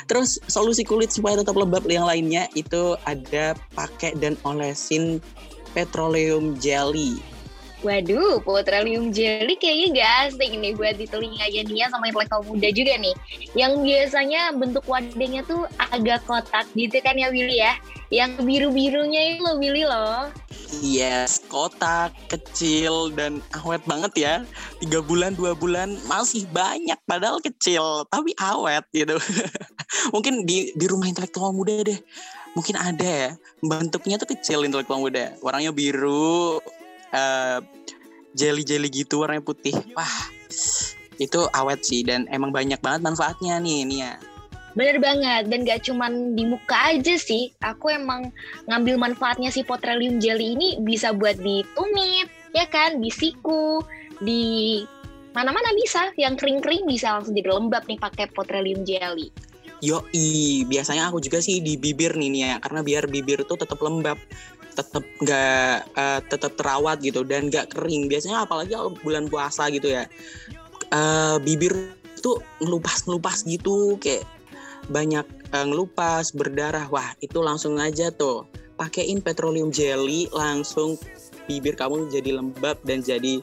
Terus 0.05 0.37
solusi 0.45 0.85
kulit 0.85 1.09
supaya 1.09 1.39
tetap 1.39 1.57
lembab 1.57 1.85
yang 1.89 2.05
lainnya 2.05 2.45
itu 2.53 2.93
ada 3.09 3.57
pakai 3.73 4.13
dan 4.19 4.37
olesin 4.45 5.23
petroleum 5.73 6.57
jelly. 6.61 7.17
Waduh, 7.85 8.41
petroleum 8.41 9.13
jelly 9.13 9.53
kayaknya 9.53 10.01
gak 10.01 10.11
asing 10.33 10.57
nih 10.57 10.73
buat 10.73 10.97
di 10.97 11.05
telinganya 11.05 11.61
Nia 11.69 11.85
sama 11.93 12.09
intelektual 12.09 12.41
muda 12.41 12.73
juga 12.73 12.97
nih. 12.97 13.13
Yang 13.53 13.73
biasanya 13.85 14.41
bentuk 14.57 14.81
wadahnya 14.89 15.45
tuh 15.45 15.69
agak 15.93 16.25
kotak 16.25 16.65
gitu 16.73 16.97
kan 17.05 17.13
ya 17.13 17.29
Willy 17.29 17.61
ya. 17.61 17.77
Yang 18.09 18.41
biru-birunya 18.41 19.37
itu 19.37 19.45
loh 19.45 19.61
Willy 19.61 19.85
loh. 19.85 20.33
Yes, 20.67 21.39
kotak, 21.47 22.11
kecil, 22.27 23.15
dan 23.15 23.39
awet 23.63 23.79
banget 23.87 24.13
ya. 24.19 24.33
Tiga 24.83 24.99
bulan, 24.99 25.31
dua 25.33 25.55
bulan 25.55 25.95
masih 26.11 26.43
banyak 26.51 26.99
padahal 27.07 27.39
kecil, 27.39 28.03
tapi 28.11 28.35
awet 28.35 28.83
gitu. 28.91 29.15
Mungkin 30.13 30.43
di, 30.43 30.75
di 30.75 30.85
rumah 30.91 31.07
intelektual 31.07 31.55
muda 31.55 31.87
deh. 31.87 31.99
Mungkin 32.51 32.75
ada 32.75 33.07
ya, 33.07 33.31
bentuknya 33.63 34.19
tuh 34.19 34.27
kecil 34.35 34.67
intelektual 34.67 34.99
muda. 34.99 35.39
Warnanya 35.39 35.71
biru, 35.71 36.59
uh, 37.15 37.59
jelly-jelly 38.35 38.91
gitu 38.91 39.23
warnanya 39.23 39.47
putih. 39.47 39.73
Wah, 39.95 40.17
itu 41.17 41.39
awet 41.55 41.81
sih 41.87 42.03
dan 42.03 42.27
emang 42.27 42.51
banyak 42.51 42.77
banget 42.83 43.01
manfaatnya 43.07 43.57
nih 43.63 43.87
Nia. 43.87 44.36
Bener 44.77 45.01
banget, 45.01 45.49
dan 45.49 45.65
gak 45.65 45.89
cuman 45.89 46.37
di 46.37 46.45
muka 46.45 46.93
aja 46.93 47.17
sih. 47.17 47.49
Aku 47.65 47.89
emang 47.89 48.29
ngambil 48.69 49.01
manfaatnya 49.01 49.49
si 49.49 49.65
petroleum 49.65 50.21
jelly 50.21 50.53
ini 50.53 50.77
bisa 50.85 51.17
buat 51.17 51.33
di 51.41 51.65
tumit, 51.73 52.29
ya 52.53 52.69
kan? 52.69 53.01
Di 53.01 53.09
siku, 53.09 53.81
di 54.21 54.85
mana-mana 55.33 55.73
bisa. 55.81 56.13
Yang 56.13 56.45
kering-kering 56.45 56.85
bisa 56.85 57.17
langsung 57.17 57.33
jadi 57.33 57.57
lembab 57.57 57.89
nih 57.89 57.97
pakai 57.97 58.29
petroleum 58.29 58.85
jelly. 58.85 59.33
Yo, 59.81 60.05
biasanya 60.69 61.09
aku 61.09 61.25
juga 61.25 61.41
sih 61.41 61.57
di 61.57 61.73
bibir 61.73 62.13
nih 62.13 62.29
nih 62.29 62.41
ya, 62.45 62.53
karena 62.61 62.85
biar 62.85 63.03
bibir 63.09 63.41
tuh 63.49 63.57
tetap 63.57 63.81
lembab, 63.81 64.21
tetap 64.77 65.01
nggak 65.25 65.77
uh, 65.97 66.21
tetap 66.21 66.53
terawat 66.53 67.01
gitu 67.01 67.25
dan 67.25 67.49
nggak 67.49 67.73
kering. 67.73 68.05
Biasanya 68.05 68.45
apalagi 68.45 68.77
kalau 68.77 68.93
bulan 69.01 69.25
puasa 69.25 69.73
gitu 69.73 69.89
ya, 69.89 70.05
uh, 70.93 71.41
bibir 71.41 71.73
tuh 72.21 72.41
ngelupas 72.61 73.05
ngelupas 73.05 73.41
gitu 73.45 73.97
kayak 74.01 74.25
banyak 74.87 75.25
uh, 75.53 75.65
ngelupas 75.67 76.31
berdarah 76.35 76.87
wah 76.91 77.11
itu 77.19 77.39
langsung 77.39 77.79
aja 77.79 78.11
tuh 78.11 78.47
pakein 78.77 79.19
petroleum 79.19 79.73
jelly 79.73 80.29
langsung 80.31 80.95
bibir 81.47 81.73
kamu 81.79 82.11
jadi 82.11 82.39
lembab 82.39 82.77
dan 82.83 82.99
jadi 83.01 83.39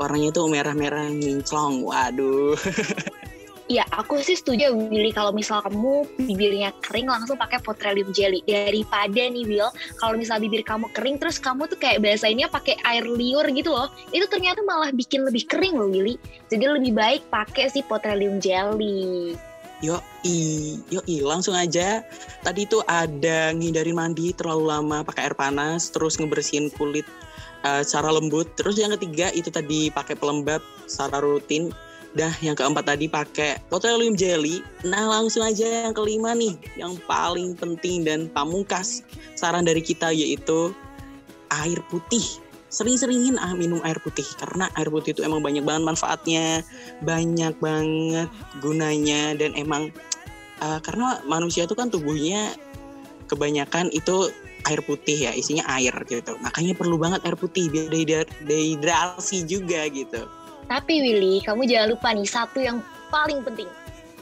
warnanya 0.00 0.32
tuh 0.32 0.48
merah-merah 0.48 1.12
nginclong 1.12 1.84
waduh 1.84 2.56
Ya, 3.70 3.88
aku 3.88 4.20
sih 4.20 4.36
setuju 4.36 4.74
Willy 4.74 5.14
kalau 5.16 5.32
misal 5.32 5.62
kamu 5.64 6.04
bibirnya 6.18 6.76
kering 6.84 7.08
langsung 7.08 7.40
pakai 7.40 7.56
petroleum 7.62 8.12
jelly 8.12 8.44
daripada 8.44 9.22
nih 9.22 9.48
Will 9.48 9.70
kalau 9.96 10.18
misal 10.20 10.42
bibir 10.42 10.60
kamu 10.60 10.92
kering 10.92 11.16
terus 11.16 11.40
kamu 11.40 11.70
tuh 11.70 11.80
kayak 11.80 12.04
biasanya 12.04 12.52
pakai 12.52 12.76
air 12.84 13.06
liur 13.06 13.46
gitu 13.54 13.72
loh. 13.72 13.88
Itu 14.12 14.28
ternyata 14.28 14.60
malah 14.66 14.92
bikin 14.92 15.24
lebih 15.24 15.46
kering 15.46 15.78
loh 15.78 15.88
Willy. 15.88 16.18
Jadi 16.52 16.64
lebih 16.68 16.92
baik 16.92 17.22
pakai 17.30 17.70
si 17.70 17.80
petroleum 17.86 18.42
jelly. 18.42 19.38
Yo 19.82 19.98
i, 20.22 20.78
yo 20.94 21.02
i, 21.10 21.18
langsung 21.20 21.58
aja. 21.58 22.06
Tadi 22.46 22.70
tuh 22.70 22.86
ada 22.86 23.50
ngindarin 23.50 23.98
mandi 23.98 24.30
terlalu 24.30 24.70
lama 24.70 25.02
pakai 25.02 25.26
air 25.26 25.34
panas, 25.34 25.90
terus 25.90 26.22
ngebersihin 26.22 26.70
kulit 26.78 27.04
uh, 27.66 27.82
secara 27.82 28.14
lembut. 28.14 28.46
Terus 28.54 28.78
yang 28.78 28.94
ketiga 28.94 29.34
itu 29.34 29.50
tadi 29.50 29.90
pakai 29.90 30.14
pelembab 30.14 30.62
secara 30.86 31.18
rutin. 31.18 31.74
Dah 32.12 32.30
yang 32.44 32.52
keempat 32.52 32.84
tadi 32.92 33.08
pakai 33.08 33.58
petroleum 33.72 34.14
jelly. 34.14 34.60
Nah 34.84 35.08
langsung 35.08 35.42
aja 35.42 35.88
yang 35.88 35.96
kelima 35.96 36.36
nih, 36.36 36.54
yang 36.76 36.94
paling 37.08 37.56
penting 37.56 38.04
dan 38.04 38.28
pamungkas 38.28 39.00
saran 39.34 39.64
dari 39.64 39.80
kita 39.80 40.12
yaitu 40.12 40.76
air 41.50 41.80
putih. 41.88 42.22
Sering-seringin 42.72 43.36
ah 43.36 43.52
minum 43.52 43.84
air 43.84 44.00
putih. 44.00 44.24
Karena 44.40 44.72
air 44.72 44.88
putih 44.88 45.12
itu 45.12 45.20
emang 45.20 45.44
banyak 45.44 45.60
banget 45.60 45.84
manfaatnya, 45.92 46.64
banyak 47.04 47.52
banget 47.60 48.28
gunanya 48.64 49.36
dan 49.36 49.52
emang 49.52 49.92
uh, 50.64 50.80
karena 50.80 51.20
manusia 51.28 51.68
itu 51.68 51.76
kan 51.76 51.92
tubuhnya 51.92 52.56
kebanyakan 53.28 53.92
itu 53.92 54.32
air 54.64 54.80
putih 54.80 55.28
ya 55.28 55.32
isinya 55.36 55.68
air 55.68 55.92
gitu. 56.08 56.32
Makanya 56.40 56.72
perlu 56.72 56.96
banget 56.96 57.20
air 57.28 57.36
putih 57.36 57.68
biar 57.68 58.24
dehidrasi 58.48 59.44
juga 59.44 59.84
gitu. 59.92 60.24
Tapi 60.70 60.94
Willy, 61.04 61.44
kamu 61.44 61.68
jangan 61.68 61.88
lupa 61.92 62.08
nih 62.16 62.28
satu 62.28 62.58
yang 62.62 62.80
paling 63.12 63.44
penting. 63.44 63.68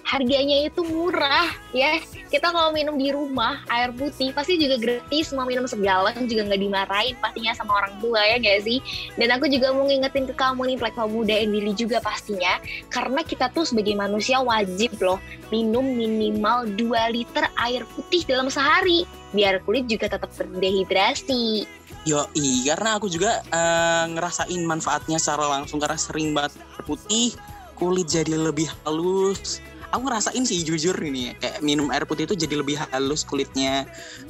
Harganya 0.05 0.67
itu 0.67 0.81
murah 0.83 1.51
ya. 1.71 2.01
Kita 2.31 2.51
kalau 2.51 2.75
minum 2.75 2.99
di 2.99 3.11
rumah 3.15 3.63
air 3.71 3.95
putih 3.95 4.35
pasti 4.35 4.59
juga 4.59 4.81
gratis. 4.81 5.31
Mau 5.35 5.47
minum 5.47 5.67
segalon 5.67 6.27
juga 6.27 6.51
nggak 6.51 6.61
dimarahin 6.61 7.15
pastinya 7.19 7.53
sama 7.55 7.79
orang 7.79 7.95
tua 8.03 8.21
ya 8.23 8.37
nggak 8.41 8.61
sih? 8.67 8.79
Dan 9.15 9.35
aku 9.35 9.47
juga 9.47 9.71
mau 9.71 9.87
ngingetin 9.87 10.27
ke 10.31 10.35
kamu 10.35 10.75
nih 10.75 10.77
Plek 10.79 10.97
Muda 11.11 11.37
Willy 11.47 11.73
juga 11.75 11.99
pastinya. 12.03 12.59
Karena 12.91 13.21
kita 13.23 13.53
tuh 13.55 13.69
sebagai 13.69 13.95
manusia 13.95 14.43
wajib 14.43 14.95
loh 14.99 15.19
minum 15.51 15.83
minimal 15.83 16.67
2 16.75 17.15
liter 17.15 17.45
air 17.61 17.83
putih 17.95 18.23
dalam 18.27 18.51
sehari. 18.51 19.07
Biar 19.31 19.63
kulit 19.63 19.87
juga 19.87 20.11
tetap 20.11 20.31
berdehidrasi. 20.35 21.67
Yo, 22.09 22.25
karena 22.65 22.97
aku 22.97 23.13
juga 23.13 23.45
uh, 23.53 24.09
ngerasain 24.09 24.63
manfaatnya 24.65 25.21
secara 25.21 25.61
langsung 25.61 25.77
karena 25.77 26.01
sering 26.01 26.33
banget 26.33 26.57
putih, 26.89 27.37
kulit 27.77 28.09
jadi 28.09 28.41
lebih 28.41 28.73
halus. 28.83 29.61
Aku 29.91 30.07
ngerasain 30.07 30.45
sih 30.47 30.63
jujur 30.63 30.95
ini 31.03 31.35
kayak 31.43 31.61
minum 31.67 31.91
air 31.91 32.07
putih 32.07 32.27
itu 32.27 32.35
jadi 32.39 32.63
lebih 32.63 32.79
halus 32.79 33.27
kulitnya. 33.27 33.87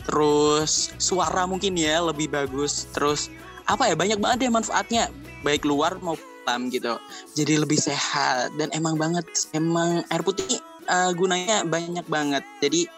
Terus 0.09 0.93
suara 0.97 1.45
mungkin 1.45 1.77
ya 1.77 2.01
lebih 2.01 2.33
bagus. 2.33 2.89
Terus 2.97 3.29
apa 3.69 3.87
ya 3.87 3.95
banyak 3.95 4.19
banget 4.19 4.49
deh 4.49 4.53
manfaatnya 4.53 5.13
baik 5.45 5.69
luar 5.69 6.01
maupun 6.01 6.25
dalam 6.49 6.73
gitu. 6.73 6.97
Jadi 7.37 7.61
lebih 7.61 7.77
sehat 7.77 8.57
dan 8.57 8.73
emang 8.73 8.97
banget 8.97 9.29
emang 9.53 10.01
air 10.09 10.25
putih 10.25 10.59
uh, 10.89 11.13
gunanya 11.13 11.63
banyak 11.69 12.05
banget. 12.09 12.43
Jadi 12.65 12.89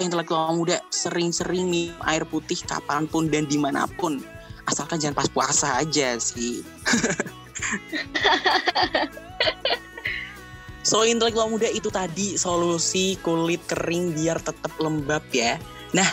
intelektual 0.00 0.56
muda 0.56 0.80
sering-sering 0.88 1.68
minum 1.68 2.00
air 2.08 2.24
putih 2.24 2.56
kapan 2.64 3.04
pun 3.04 3.28
dan 3.28 3.44
di 3.44 3.60
mana 3.60 3.84
pun 4.00 4.24
asalkan 4.66 4.98
jangan 4.98 5.20
pas 5.22 5.28
puasa 5.30 5.78
aja 5.78 6.16
sih 6.18 6.64
so 10.86 11.02
intelektual 11.02 11.50
muda 11.50 11.66
itu 11.66 11.90
tadi 11.90 12.38
solusi 12.38 13.18
kulit 13.26 13.58
kering 13.66 14.14
biar 14.14 14.38
tetap 14.38 14.70
lembab 14.78 15.26
ya. 15.34 15.58
Nah 15.90 16.06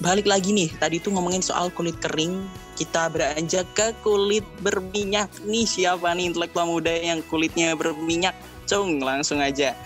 balik 0.00 0.24
lagi 0.24 0.56
nih 0.56 0.72
tadi 0.80 0.96
tuh 0.96 1.12
ngomongin 1.12 1.44
soal 1.44 1.68
kulit 1.76 2.00
kering. 2.00 2.48
Kita 2.72 3.12
beranjak 3.12 3.68
ke 3.76 3.92
kulit 4.00 4.48
berminyak 4.64 5.28
nih. 5.44 5.68
Siapa 5.68 6.16
nih 6.16 6.32
intelektual 6.32 6.72
muda 6.72 6.88
yang 6.88 7.20
kulitnya 7.28 7.76
berminyak? 7.76 8.32
Cung 8.64 9.04
langsung 9.04 9.44
aja. 9.44 9.76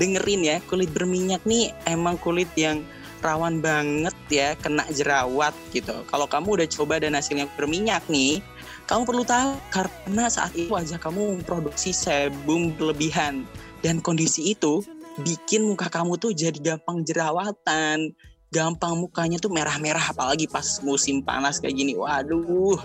Dengerin 0.00 0.40
ya 0.40 0.56
kulit 0.64 0.88
berminyak 0.96 1.44
nih 1.44 1.76
emang 1.84 2.16
kulit 2.16 2.48
yang 2.56 2.80
rawan 3.24 3.60
banget 3.64 4.16
ya 4.32 4.48
kena 4.56 4.84
jerawat 4.92 5.52
gitu. 5.72 5.92
Kalau 6.08 6.24
kamu 6.28 6.62
udah 6.62 6.68
coba 6.68 7.00
dan 7.00 7.16
hasilnya 7.16 7.48
berminyak 7.56 8.04
nih, 8.06 8.44
kamu 8.86 9.02
perlu 9.02 9.24
tahu 9.26 9.58
karena 9.74 10.30
saat 10.30 10.54
itu 10.54 10.70
wajah 10.70 10.98
kamu 11.02 11.42
memproduksi 11.42 11.90
sebum 11.90 12.70
berlebihan 12.78 13.42
dan 13.82 13.98
kondisi 13.98 14.54
itu 14.54 14.82
bikin 15.26 15.66
muka 15.66 15.90
kamu 15.90 16.20
tuh 16.20 16.30
jadi 16.36 16.56
gampang 16.60 17.02
jerawatan, 17.02 18.12
gampang 18.52 18.94
mukanya 19.00 19.40
tuh 19.40 19.48
merah-merah 19.48 20.12
apalagi 20.12 20.46
pas 20.46 20.80
musim 20.84 21.24
panas 21.24 21.58
kayak 21.58 21.76
gini. 21.76 21.96
Waduh, 21.96 22.78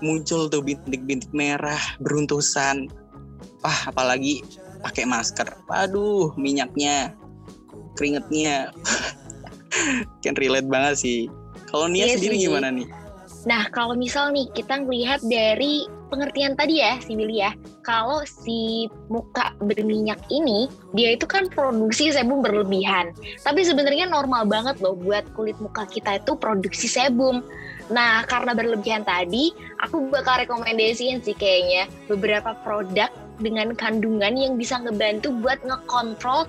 muncul 0.00 0.48
tuh 0.48 0.62
bintik-bintik 0.64 1.30
merah 1.30 1.80
beruntusan. 2.00 2.88
Wah, 3.60 3.80
apalagi 3.86 4.40
pakai 4.80 5.04
masker. 5.04 5.48
Waduh, 5.68 6.32
minyaknya, 6.40 7.12
keringetnya. 7.94 8.72
kan 10.24 10.34
relate 10.34 10.66
banget 10.66 10.94
sih. 10.98 11.20
Kalau 11.68 11.84
Nia 11.86 12.08
iya 12.08 12.16
sendiri 12.16 12.36
sih. 12.40 12.48
gimana 12.48 12.72
nih? 12.72 12.88
Nah, 13.48 13.64
kalau 13.72 13.96
misal 13.96 14.28
nih 14.36 14.44
kita 14.52 14.84
ngelihat 14.84 15.24
dari 15.24 15.88
pengertian 16.12 16.52
tadi 16.52 16.84
ya, 16.84 17.00
si 17.00 17.16
Willy 17.16 17.40
ya, 17.40 17.56
kalau 17.80 18.20
si 18.28 18.92
muka 19.08 19.56
berminyak 19.64 20.20
ini, 20.28 20.68
dia 20.92 21.16
itu 21.16 21.24
kan 21.24 21.48
produksi 21.48 22.12
sebum 22.12 22.44
berlebihan. 22.44 23.16
Tapi 23.40 23.64
sebenarnya 23.64 24.04
normal 24.04 24.44
banget 24.44 24.76
loh 24.84 24.92
buat 24.92 25.24
kulit 25.32 25.56
muka 25.64 25.88
kita 25.88 26.20
itu 26.20 26.36
produksi 26.36 26.92
sebum. 26.92 27.40
Nah, 27.88 28.20
karena 28.28 28.52
berlebihan 28.52 29.08
tadi, 29.08 29.56
aku 29.80 30.12
bakal 30.12 30.44
rekomendasiin 30.44 31.24
sih 31.24 31.32
kayaknya 31.32 31.88
beberapa 32.04 32.52
produk 32.60 33.08
dengan 33.40 33.72
kandungan 33.72 34.36
yang 34.36 34.60
bisa 34.60 34.76
ngebantu 34.82 35.32
buat 35.40 35.56
ngekontrol 35.64 36.44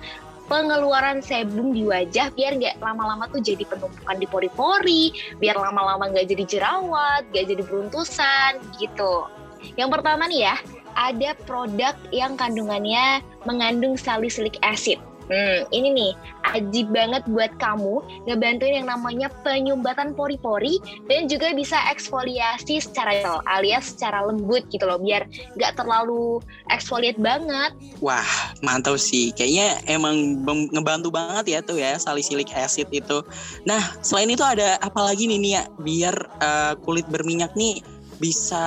pengeluaran 0.50 1.22
sebum 1.22 1.70
di 1.70 1.86
wajah 1.86 2.34
biar 2.34 2.58
nggak 2.58 2.82
lama-lama 2.82 3.30
tuh 3.30 3.38
jadi 3.38 3.62
penumpukan 3.70 4.18
di 4.18 4.26
pori-pori, 4.26 5.14
biar 5.38 5.54
lama-lama 5.54 6.10
nggak 6.10 6.26
jadi 6.26 6.44
jerawat, 6.44 7.22
nggak 7.30 7.46
jadi 7.54 7.62
beruntusan 7.62 8.58
gitu. 8.82 9.30
Yang 9.78 9.90
pertama 9.94 10.26
nih 10.26 10.50
ya, 10.50 10.56
ada 10.98 11.38
produk 11.46 11.94
yang 12.10 12.34
kandungannya 12.34 13.22
mengandung 13.46 13.94
salicylic 13.94 14.58
acid. 14.66 14.98
Hmm, 15.30 15.62
ini 15.70 15.88
nih 15.94 16.12
ajib 16.58 16.90
banget 16.90 17.22
buat 17.30 17.54
kamu 17.62 18.02
ngebantuin 18.26 18.82
yang 18.82 18.90
namanya 18.90 19.30
penyumbatan 19.46 20.10
pori-pori 20.18 20.82
dan 21.06 21.30
juga 21.30 21.54
bisa 21.54 21.78
eksfoliasi 21.86 22.82
secara 22.82 23.38
alias 23.46 23.94
secara 23.94 24.26
lembut 24.26 24.66
gitu 24.74 24.90
loh 24.90 24.98
biar 24.98 25.30
nggak 25.54 25.78
terlalu 25.78 26.42
eksfoliat 26.74 27.14
banget. 27.22 27.70
Wah 28.02 28.26
mantap 28.58 28.98
sih, 28.98 29.30
kayaknya 29.30 29.78
emang 29.86 30.42
ngebantu 30.74 31.14
banget 31.14 31.46
ya 31.46 31.58
tuh 31.62 31.78
ya 31.78 31.94
salicylic 31.94 32.50
acid 32.50 32.90
itu. 32.90 33.22
Nah 33.62 33.94
selain 34.02 34.34
itu 34.34 34.42
ada 34.42 34.82
apa 34.82 35.14
lagi 35.14 35.30
nih 35.30 35.38
ya 35.46 35.62
biar 35.78 36.16
uh, 36.42 36.74
kulit 36.82 37.06
berminyak 37.06 37.54
nih 37.54 37.78
bisa 38.18 38.66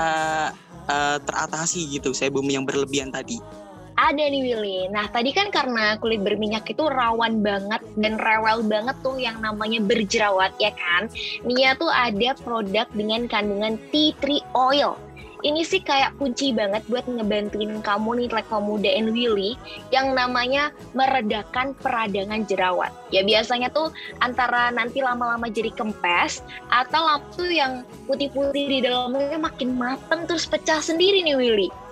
uh, 0.88 1.17
teratasi 1.28 1.91
gitu 1.91 2.15
sebum 2.15 2.47
yang 2.47 2.63
berlebihan 2.63 3.12
tadi. 3.12 3.62
Ada 3.94 4.26
nih 4.26 4.42
Willy. 4.42 4.90
Nah 4.90 5.06
tadi 5.14 5.30
kan 5.30 5.54
karena 5.54 6.02
kulit 6.02 6.26
berminyak 6.26 6.66
itu 6.66 6.82
rawan 6.82 7.46
banget 7.46 7.82
dan 8.02 8.18
rewel 8.18 8.66
banget 8.66 8.98
tuh 9.06 9.22
yang 9.22 9.38
namanya 9.38 9.78
berjerawat 9.86 10.54
ya 10.58 10.74
kan. 10.74 11.06
Nia 11.46 11.78
tuh 11.78 11.94
ada 11.94 12.34
produk 12.42 12.90
dengan 12.98 13.30
kandungan 13.30 13.78
tea 13.94 14.18
tree 14.18 14.42
oil. 14.58 14.98
Ini 15.44 15.60
sih 15.68 15.84
kayak 15.84 16.16
kunci 16.24 16.56
banget 16.56 16.88
buat 16.88 17.04
ngebantuin 17.04 17.84
kamu 17.84 18.16
nih 18.16 18.30
like 18.32 18.48
muda 18.64 18.88
and 18.88 19.12
Willy 19.12 19.60
yang 19.92 20.16
namanya 20.16 20.72
meredakan 20.96 21.76
peradangan 21.84 22.48
jerawat. 22.48 22.96
Ya 23.12 23.28
biasanya 23.28 23.68
tuh 23.76 23.92
antara 24.24 24.72
nanti 24.72 25.04
lama-lama 25.04 25.52
jadi 25.52 25.68
kempes 25.76 26.40
atau 26.72 27.04
lampu 27.04 27.44
yang 27.44 27.84
putih-putih 28.08 28.72
di 28.72 28.80
dalamnya 28.88 29.36
makin 29.36 29.76
mateng 29.76 30.24
terus 30.32 30.48
pecah 30.48 30.80
sendiri 30.80 31.20
nih 31.28 31.36
Willy. 31.36 31.83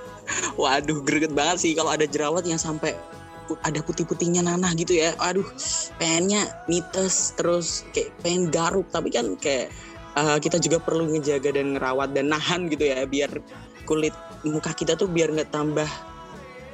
Waduh, 0.61 1.01
greget 1.03 1.33
banget 1.33 1.67
sih 1.67 1.71
kalau 1.73 1.91
ada 1.93 2.05
jerawat 2.07 2.43
yang 2.47 2.59
sampai 2.59 2.95
ada 3.67 3.83
putih-putihnya 3.83 4.45
nanah 4.47 4.71
gitu 4.75 4.95
ya. 4.95 5.11
Aduh, 5.19 5.45
pengennya 5.99 6.47
mites 6.71 7.35
terus 7.35 7.83
kayak 7.91 8.15
pengen 8.23 8.47
garuk 8.47 8.87
tapi 8.89 9.11
kan 9.11 9.35
kayak 9.35 9.71
uh, 10.15 10.39
kita 10.39 10.59
juga 10.59 10.79
perlu 10.79 11.11
ngejaga 11.11 11.51
dan 11.55 11.75
ngerawat 11.75 12.15
dan 12.15 12.31
nahan 12.31 12.71
gitu 12.71 12.87
ya 12.87 13.03
biar 13.03 13.31
kulit 13.83 14.15
muka 14.47 14.71
kita 14.71 14.95
tuh 14.95 15.11
biar 15.11 15.35
nggak 15.35 15.51
tambah 15.51 15.87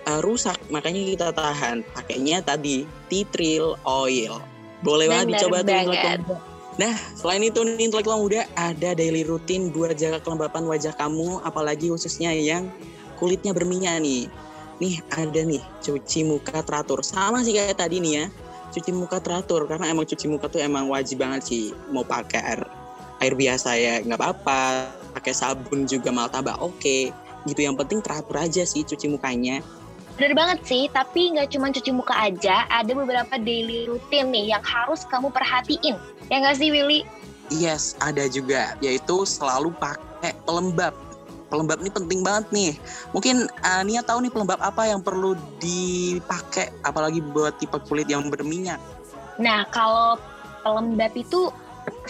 uh, 0.05 0.19
rusak. 0.21 0.57
Makanya 0.69 1.01
kita 1.01 1.27
tahan. 1.33 1.81
Pakainya 1.97 2.45
tadi 2.45 2.85
tea 3.09 3.25
tree 3.29 3.57
oil. 3.85 4.37
Boleh 4.85 5.09
banget 5.09 5.41
dicoba 5.41 5.65
tuh 5.65 6.37
Nah, 6.77 6.93
selain 7.17 7.41
itu 7.41 7.57
nih 7.65 7.89
intelektual 7.89 8.21
muda 8.21 8.45
ada 8.53 8.93
daily 8.93 9.25
rutin 9.25 9.73
buat 9.73 9.97
jaga 9.97 10.21
kelembapan 10.21 10.61
wajah 10.69 10.93
kamu, 10.93 11.41
apalagi 11.41 11.89
khususnya 11.89 12.29
yang 12.29 12.69
kulitnya 13.17 13.51
berminyak 13.51 13.99
nih. 13.99 14.29
nih 14.77 15.01
ada 15.09 15.41
nih 15.41 15.63
cuci 15.81 16.21
muka 16.21 16.61
teratur 16.61 17.01
sama 17.01 17.41
sih 17.41 17.57
kayak 17.57 17.81
tadi 17.81 17.97
nih 17.97 18.13
ya 18.13 18.25
cuci 18.69 18.93
muka 18.93 19.17
teratur 19.17 19.65
karena 19.65 19.89
emang 19.89 20.05
cuci 20.05 20.29
muka 20.29 20.53
tuh 20.53 20.61
emang 20.61 20.85
wajib 20.85 21.17
banget 21.25 21.41
sih 21.49 21.63
mau 21.89 22.05
pakai 22.05 22.41
air 22.45 22.61
air 23.17 23.33
biasa 23.33 23.73
ya 23.73 24.05
nggak 24.05 24.21
apa-apa 24.21 24.93
pakai 25.17 25.33
sabun 25.33 25.89
juga 25.89 26.13
malah 26.13 26.29
tambah 26.29 26.61
oke 26.61 27.09
gitu 27.49 27.59
yang 27.65 27.73
penting 27.73 28.05
teratur 28.05 28.37
aja 28.37 28.61
sih 28.69 28.85
cuci 28.85 29.09
mukanya 29.09 29.65
Bener 30.17 30.33
banget 30.33 30.65
sih, 30.65 30.89
tapi 30.89 31.29
nggak 31.29 31.53
cuma 31.53 31.69
cuci 31.69 31.93
muka 31.93 32.17
aja, 32.17 32.65
ada 32.73 32.89
beberapa 32.89 33.37
daily 33.37 33.85
rutin 33.85 34.33
nih 34.33 34.49
yang 34.49 34.65
harus 34.65 35.05
kamu 35.05 35.29
perhatiin. 35.29 35.93
Ya 36.33 36.41
nggak 36.41 36.57
sih, 36.57 36.73
Willy? 36.73 37.05
Yes, 37.53 37.93
ada 38.01 38.25
juga, 38.25 38.73
yaitu 38.81 39.29
selalu 39.29 39.77
pakai 39.77 40.33
pelembab. 40.41 40.97
Pelembab 41.47 41.79
ini 41.79 41.91
penting 41.91 42.19
banget 42.27 42.45
nih. 42.51 42.71
Mungkin 43.15 43.47
uh, 43.63 43.81
Nia 43.87 44.03
tahu 44.03 44.19
nih 44.19 44.31
pelembab 44.31 44.59
apa 44.59 44.83
yang 44.83 44.99
perlu 44.99 45.39
dipakai, 45.63 46.75
apalagi 46.83 47.23
buat 47.23 47.55
tipe 47.55 47.79
kulit 47.87 48.11
yang 48.11 48.27
berminyak. 48.27 48.79
Nah, 49.39 49.63
kalau 49.71 50.19
pelembab 50.67 51.15
itu 51.15 51.47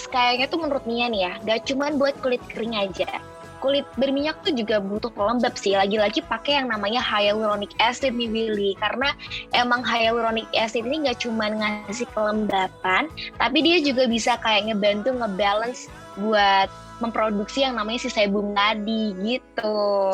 kayaknya 0.10 0.50
tuh 0.50 0.58
menurut 0.58 0.82
Nia 0.90 1.06
nih 1.06 1.22
ya, 1.30 1.34
gak 1.46 1.70
cuma 1.70 1.94
buat 1.94 2.18
kulit 2.26 2.42
kering 2.50 2.74
aja. 2.74 3.22
Kulit 3.58 3.90
berminyak 3.98 4.42
tuh 4.46 4.54
juga 4.54 4.78
butuh 4.78 5.10
pelembab 5.14 5.54
sih. 5.58 5.74
Lagi-lagi 5.74 6.22
pakai 6.26 6.62
yang 6.62 6.70
namanya 6.74 7.02
hyaluronic 7.02 7.74
acid 7.82 8.14
nih 8.14 8.30
Willy. 8.30 8.78
Karena 8.78 9.14
emang 9.54 9.82
hyaluronic 9.82 10.46
acid 10.58 10.86
ini 10.86 11.10
gak 11.10 11.22
cuma 11.26 11.50
ngasih 11.50 12.10
kelembapan, 12.14 13.06
tapi 13.38 13.58
dia 13.62 13.78
juga 13.82 14.10
bisa 14.10 14.38
kayak 14.42 14.74
ngebantu 14.74 15.14
ngebalance 15.14 15.90
buat 16.18 16.70
memproduksi 17.00 17.64
yang 17.66 17.78
namanya 17.78 18.00
si 18.06 18.10
sebum 18.10 18.54
tadi 18.54 19.14
gitu. 19.22 20.12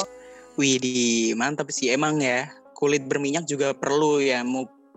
Widih, 0.59 1.33
mantap 1.33 1.73
sih 1.73 1.89
emang 1.89 2.21
ya. 2.21 2.49
Kulit 2.77 3.05
berminyak 3.07 3.47
juga 3.49 3.73
perlu 3.73 4.21
ya. 4.21 4.45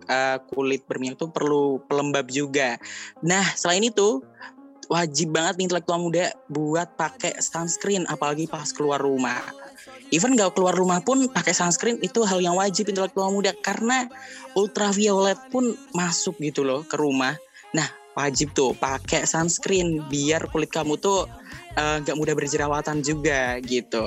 Uh, 0.07 0.37
kulit 0.53 0.87
berminyak 0.87 1.19
tuh 1.19 1.31
perlu 1.33 1.83
pelembab 1.89 2.31
juga. 2.31 2.79
Nah, 3.19 3.43
selain 3.59 3.83
itu 3.83 4.23
wajib 4.87 5.35
banget 5.35 5.59
nih 5.59 5.65
intelektual 5.67 5.99
muda 5.99 6.31
buat 6.47 6.95
pakai 6.95 7.35
sunscreen 7.43 8.07
apalagi 8.07 8.47
pas 8.47 8.71
keluar 8.71 9.03
rumah. 9.03 9.39
Even 10.15 10.39
gak 10.39 10.55
keluar 10.55 10.71
rumah 10.71 11.03
pun 11.03 11.27
pakai 11.27 11.51
sunscreen 11.51 11.99
itu 11.99 12.23
hal 12.23 12.39
yang 12.39 12.55
wajib 12.55 12.87
intelektual 12.87 13.27
muda 13.27 13.51
karena 13.59 14.07
ultraviolet 14.55 15.35
pun 15.51 15.75
masuk 15.91 16.39
gitu 16.39 16.63
loh 16.63 16.87
ke 16.87 16.95
rumah. 16.95 17.35
Nah 17.75 17.87
wajib 18.15 18.55
tuh 18.55 18.71
pakai 18.73 19.27
sunscreen 19.27 20.07
biar 20.07 20.47
kulit 20.49 20.71
kamu 20.71 20.95
tuh 20.97 21.27
uh, 21.77 22.01
gak 22.01 22.17
mudah 22.17 22.33
berjerawatan 22.33 23.05
juga 23.05 23.61
gitu. 23.63 24.03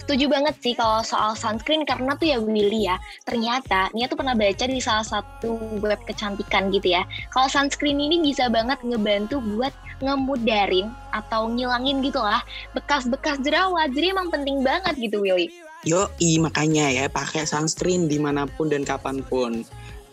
Setuju 0.00 0.26
banget 0.26 0.56
sih 0.58 0.74
kalau 0.74 1.06
soal 1.06 1.38
sunscreen 1.38 1.86
karena 1.86 2.18
tuh 2.18 2.26
ya 2.34 2.38
Willy 2.42 2.90
ya, 2.90 2.98
ternyata 3.22 3.92
Nia 3.94 4.10
tuh 4.10 4.18
pernah 4.18 4.34
baca 4.34 4.64
di 4.66 4.82
salah 4.82 5.06
satu 5.06 5.54
web 5.78 6.00
kecantikan 6.08 6.72
gitu 6.74 6.98
ya. 6.98 7.06
Kalau 7.30 7.46
sunscreen 7.46 8.00
ini 8.00 8.18
bisa 8.18 8.50
banget 8.50 8.82
ngebantu 8.82 9.38
buat 9.54 9.70
ngemudarin 10.00 10.90
atau 11.12 11.52
ngilangin 11.52 12.00
gitu 12.02 12.18
lah 12.18 12.42
bekas-bekas 12.74 13.38
jerawat. 13.44 13.92
Jadi 13.94 14.10
emang 14.10 14.32
penting 14.32 14.64
banget 14.66 14.98
gitu 14.98 15.22
Willy. 15.22 15.52
Yo, 15.86 16.10
i 16.20 16.36
makanya 16.42 16.92
ya 16.92 17.04
pakai 17.08 17.46
sunscreen 17.46 18.10
di 18.10 18.20
mana 18.20 18.44
pun 18.44 18.68
dan 18.68 18.82
kapan 18.82 19.22
pun 19.24 19.64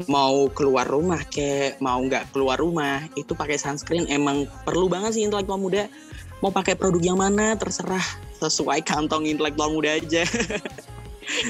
mau 0.06 0.46
keluar 0.54 0.86
rumah 0.86 1.26
kayak 1.26 1.82
mau 1.82 1.98
nggak 1.98 2.30
keluar 2.30 2.62
rumah 2.62 3.02
itu 3.18 3.34
pakai 3.34 3.58
sunscreen 3.58 4.06
emang 4.06 4.46
perlu 4.62 4.86
banget 4.86 5.18
sih 5.18 5.26
intelektual 5.26 5.58
muda 5.58 5.90
mau 6.42 6.54
pakai 6.54 6.78
produk 6.78 7.14
yang 7.14 7.20
mana 7.20 7.58
terserah 7.58 8.04
sesuai 8.38 8.86
kantong 8.86 9.26
intelektual 9.26 9.74
muda 9.74 9.98
aja. 9.98 10.24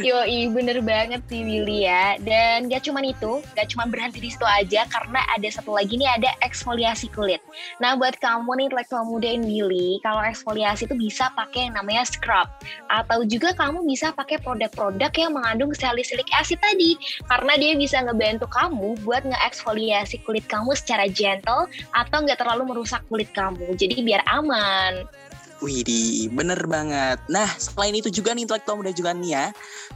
Yoi, 0.02 0.50
bener 0.50 0.82
banget 0.82 1.22
sih 1.30 1.46
Willy 1.46 1.86
ya. 1.86 2.18
Dan 2.18 2.66
gak 2.66 2.90
cuma 2.90 3.06
itu, 3.06 3.46
gak 3.54 3.70
cuma 3.70 3.86
berhenti 3.86 4.18
di 4.18 4.34
situ 4.34 4.44
aja, 4.44 4.90
karena 4.90 5.22
ada 5.34 5.50
satu 5.54 5.78
lagi 5.78 6.02
nih, 6.02 6.10
ada 6.18 6.34
eksfoliasi 6.42 7.14
kulit. 7.14 7.42
Nah, 7.78 7.94
buat 7.94 8.18
kamu 8.18 8.50
nih 8.58 8.66
intelektual 8.74 9.06
muda 9.06 9.30
yang 9.30 9.46
Willy, 9.46 10.02
kalau 10.02 10.26
eksfoliasi 10.26 10.90
itu 10.90 10.96
bisa 10.98 11.30
pakai 11.38 11.70
yang 11.70 11.78
namanya 11.78 12.10
scrub. 12.10 12.50
Atau 12.90 13.24
juga 13.30 13.54
kamu 13.54 13.86
bisa 13.86 14.10
pakai 14.14 14.42
produk-produk 14.42 15.14
yang 15.14 15.38
mengandung 15.38 15.72
salicylic 15.78 16.28
acid 16.34 16.58
tadi. 16.58 16.98
Karena 17.30 17.54
dia 17.56 17.78
bisa 17.78 18.02
ngebantu 18.02 18.50
kamu 18.50 18.98
buat 19.06 19.24
nge-eksfoliasi 19.30 20.26
kulit 20.26 20.46
kamu 20.50 20.74
secara 20.74 21.06
gentle, 21.06 21.70
atau 21.94 22.18
nggak 22.26 22.42
terlalu 22.42 22.74
merusak 22.74 23.06
kulit 23.08 23.30
kamu. 23.32 23.78
Jadi 23.78 24.02
biar 24.02 24.26
aman. 24.26 25.06
Widih, 25.58 26.30
bener 26.38 26.70
banget. 26.70 27.18
Nah, 27.34 27.50
selain 27.58 27.98
itu 27.98 28.14
juga 28.14 28.30
nih 28.38 28.46
intelektual 28.46 28.78
muda 28.78 28.94
juga 28.94 29.10
nih 29.18 29.34
ya, 29.34 29.46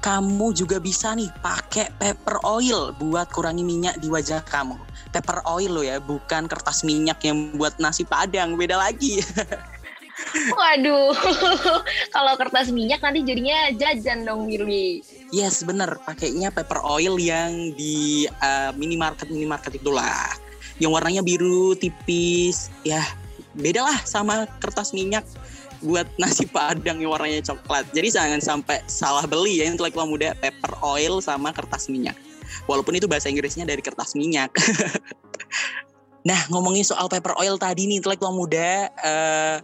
kamu 0.01 0.57
juga 0.57 0.81
bisa 0.81 1.13
nih 1.13 1.29
pakai 1.45 1.93
pepper 2.01 2.41
oil 2.41 2.89
buat 2.97 3.29
kurangi 3.29 3.61
minyak 3.61 4.01
di 4.01 4.09
wajah 4.09 4.41
kamu. 4.41 4.73
Pepper 5.13 5.45
oil 5.45 5.69
lo 5.69 5.85
ya, 5.85 6.01
bukan 6.01 6.49
kertas 6.49 6.81
minyak 6.81 7.21
yang 7.21 7.53
buat 7.61 7.77
nasi 7.77 8.01
padang, 8.01 8.57
beda 8.57 8.73
lagi. 8.73 9.21
Waduh, 10.57 11.13
kalau 12.15 12.33
kertas 12.41 12.73
minyak 12.73 13.01
nanti 13.05 13.21
jadinya 13.21 13.69
jajan 13.77 14.25
dong 14.25 14.49
Willy. 14.49 15.05
Yes, 15.29 15.61
bener. 15.61 16.01
Pakainya 16.03 16.49
pepper 16.49 16.81
oil 16.81 17.21
yang 17.21 17.73
di 17.77 18.25
uh, 18.41 18.73
minimarket 18.73 19.29
minimarket 19.29 19.77
itulah, 19.77 20.25
yang 20.81 20.89
warnanya 20.89 21.21
biru 21.21 21.77
tipis. 21.77 22.73
Ya, 22.81 23.01
beda 23.57 23.83
lah 23.83 23.97
sama 24.07 24.47
kertas 24.59 24.95
minyak 24.95 25.27
buat 25.81 26.07
nasi 26.21 26.45
padang 26.47 27.01
yang 27.01 27.11
warnanya 27.11 27.41
coklat. 27.53 27.89
Jadi 27.91 28.13
jangan 28.13 28.39
sampai 28.39 28.81
salah 28.85 29.25
beli 29.25 29.61
ya 29.61 29.65
intelektual 29.67 30.07
muda 30.07 30.37
pepper 30.37 30.77
oil 30.85 31.19
sama 31.19 31.51
kertas 31.51 31.89
minyak. 31.89 32.15
Walaupun 32.67 32.99
itu 32.99 33.07
bahasa 33.07 33.31
Inggrisnya 33.31 33.63
dari 33.63 33.81
kertas 33.81 34.13
minyak. 34.13 34.51
nah 36.29 36.37
ngomongin 36.53 36.85
soal 36.85 37.09
pepper 37.09 37.33
oil 37.41 37.57
tadi 37.57 37.89
nih 37.89 37.97
intelektual 37.97 38.35
muda, 38.35 38.91
uh, 39.01 39.57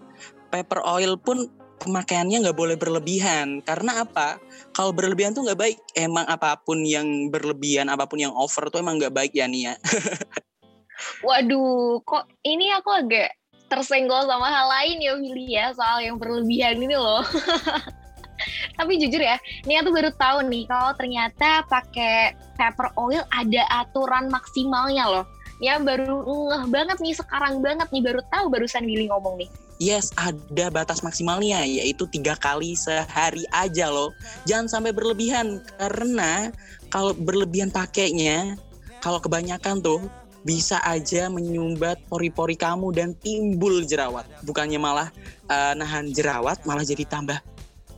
pepper 0.49 0.81
oil 0.81 1.19
pun 1.19 1.45
pemakaiannya 1.77 2.47
nggak 2.47 2.57
boleh 2.57 2.75
berlebihan. 2.79 3.61
Karena 3.61 4.01
apa? 4.01 4.41
Kalau 4.73 4.95
berlebihan 4.95 5.37
tuh 5.37 5.45
nggak 5.45 5.59
baik. 5.59 5.77
Emang 5.93 6.25
apa 6.25 6.57
pun 6.57 6.81
yang 6.81 7.29
berlebihan, 7.29 7.91
apa 7.91 8.09
pun 8.09 8.17
yang 8.17 8.33
over 8.33 8.71
tuh 8.73 8.81
emang 8.81 8.97
nggak 8.97 9.13
baik 9.13 9.31
ya 9.37 9.45
nih 9.45 9.71
ya. 9.71 9.75
Waduh, 11.27 12.01
kok 12.01 12.25
ini 12.41 12.73
aku 12.73 12.89
agak 12.89 13.29
tersenggol 13.67 14.23
sama 14.27 14.47
hal 14.47 14.67
lain 14.67 14.97
ya 15.03 15.13
Willy 15.19 15.47
ya 15.53 15.75
soal 15.75 16.03
yang 16.03 16.15
berlebihan 16.15 16.79
ini 16.79 16.95
loh. 16.95 17.23
Tapi 18.77 19.01
jujur 19.01 19.19
ya, 19.19 19.41
ini 19.65 19.81
aku 19.81 19.89
baru 19.89 20.13
tahu 20.13 20.45
nih 20.45 20.69
kalau 20.69 20.93
ternyata 20.93 21.65
pakai 21.65 22.37
pepper 22.55 22.93
oil 22.95 23.25
ada 23.33 23.63
aturan 23.83 24.29
maksimalnya 24.29 25.09
loh. 25.09 25.25
Ya 25.57 25.81
baru 25.81 26.21
ngeh 26.21 26.69
banget 26.69 26.97
nih 27.01 27.17
sekarang 27.17 27.65
banget 27.65 27.89
nih 27.89 28.05
baru 28.05 28.21
tahu 28.29 28.45
barusan 28.53 28.85
Willy 28.85 29.09
ngomong 29.09 29.41
nih. 29.41 29.49
Yes, 29.77 30.09
ada 30.17 30.73
batas 30.73 31.05
maksimalnya 31.05 31.61
yaitu 31.65 32.09
tiga 32.09 32.33
kali 32.37 32.73
sehari 32.73 33.45
aja 33.53 33.89
loh. 33.89 34.13
Jangan 34.49 34.69
sampai 34.69 34.93
berlebihan 34.93 35.61
karena 35.77 36.49
kalau 36.89 37.13
berlebihan 37.13 37.69
pakainya, 37.69 38.57
kalau 39.01 39.21
kebanyakan 39.21 39.81
tuh 39.81 40.01
bisa 40.47 40.79
aja 40.87 41.27
menyumbat 41.27 41.99
pori-pori 42.07 42.55
kamu 42.55 42.95
dan 42.95 43.11
timbul 43.19 43.83
jerawat. 43.83 44.23
Bukannya 44.47 44.79
malah 44.79 45.11
uh, 45.51 45.75
nahan 45.75 46.07
jerawat, 46.15 46.63
malah 46.63 46.87
jadi 46.87 47.03
tambah 47.03 47.35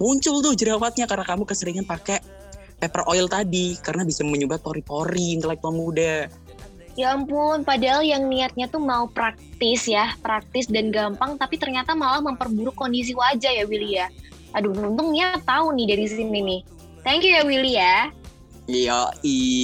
muncul 0.02 0.42
tuh 0.42 0.58
jerawatnya 0.58 1.06
karena 1.06 1.28
kamu 1.28 1.46
keseringan 1.46 1.86
pakai 1.86 2.18
pepper 2.82 3.06
oil 3.06 3.30
tadi 3.30 3.78
karena 3.78 4.02
bisa 4.02 4.26
menyumbat 4.26 4.66
pori-pori 4.66 5.38
intelektual 5.38 5.78
muda. 5.78 6.26
Ya 6.98 7.16
ampun, 7.16 7.64
padahal 7.64 8.04
yang 8.04 8.28
niatnya 8.28 8.68
tuh 8.68 8.82
mau 8.82 9.08
praktis 9.08 9.88
ya, 9.88 10.18
praktis 10.20 10.68
dan 10.68 10.92
gampang, 10.92 11.40
tapi 11.40 11.56
ternyata 11.56 11.96
malah 11.96 12.20
memperburuk 12.20 12.76
kondisi 12.76 13.16
wajah 13.16 13.56
ya 13.56 13.64
Willy 13.64 14.02
ya. 14.02 14.12
Aduh, 14.58 14.74
untungnya 14.74 15.38
tahu 15.46 15.72
nih 15.78 15.96
dari 15.96 16.06
sini 16.10 16.40
nih. 16.44 16.62
Thank 17.06 17.24
you 17.24 17.32
ya 17.40 17.44
Willy 17.46 17.80
ya. 17.80 18.12
Iya, 18.70 19.10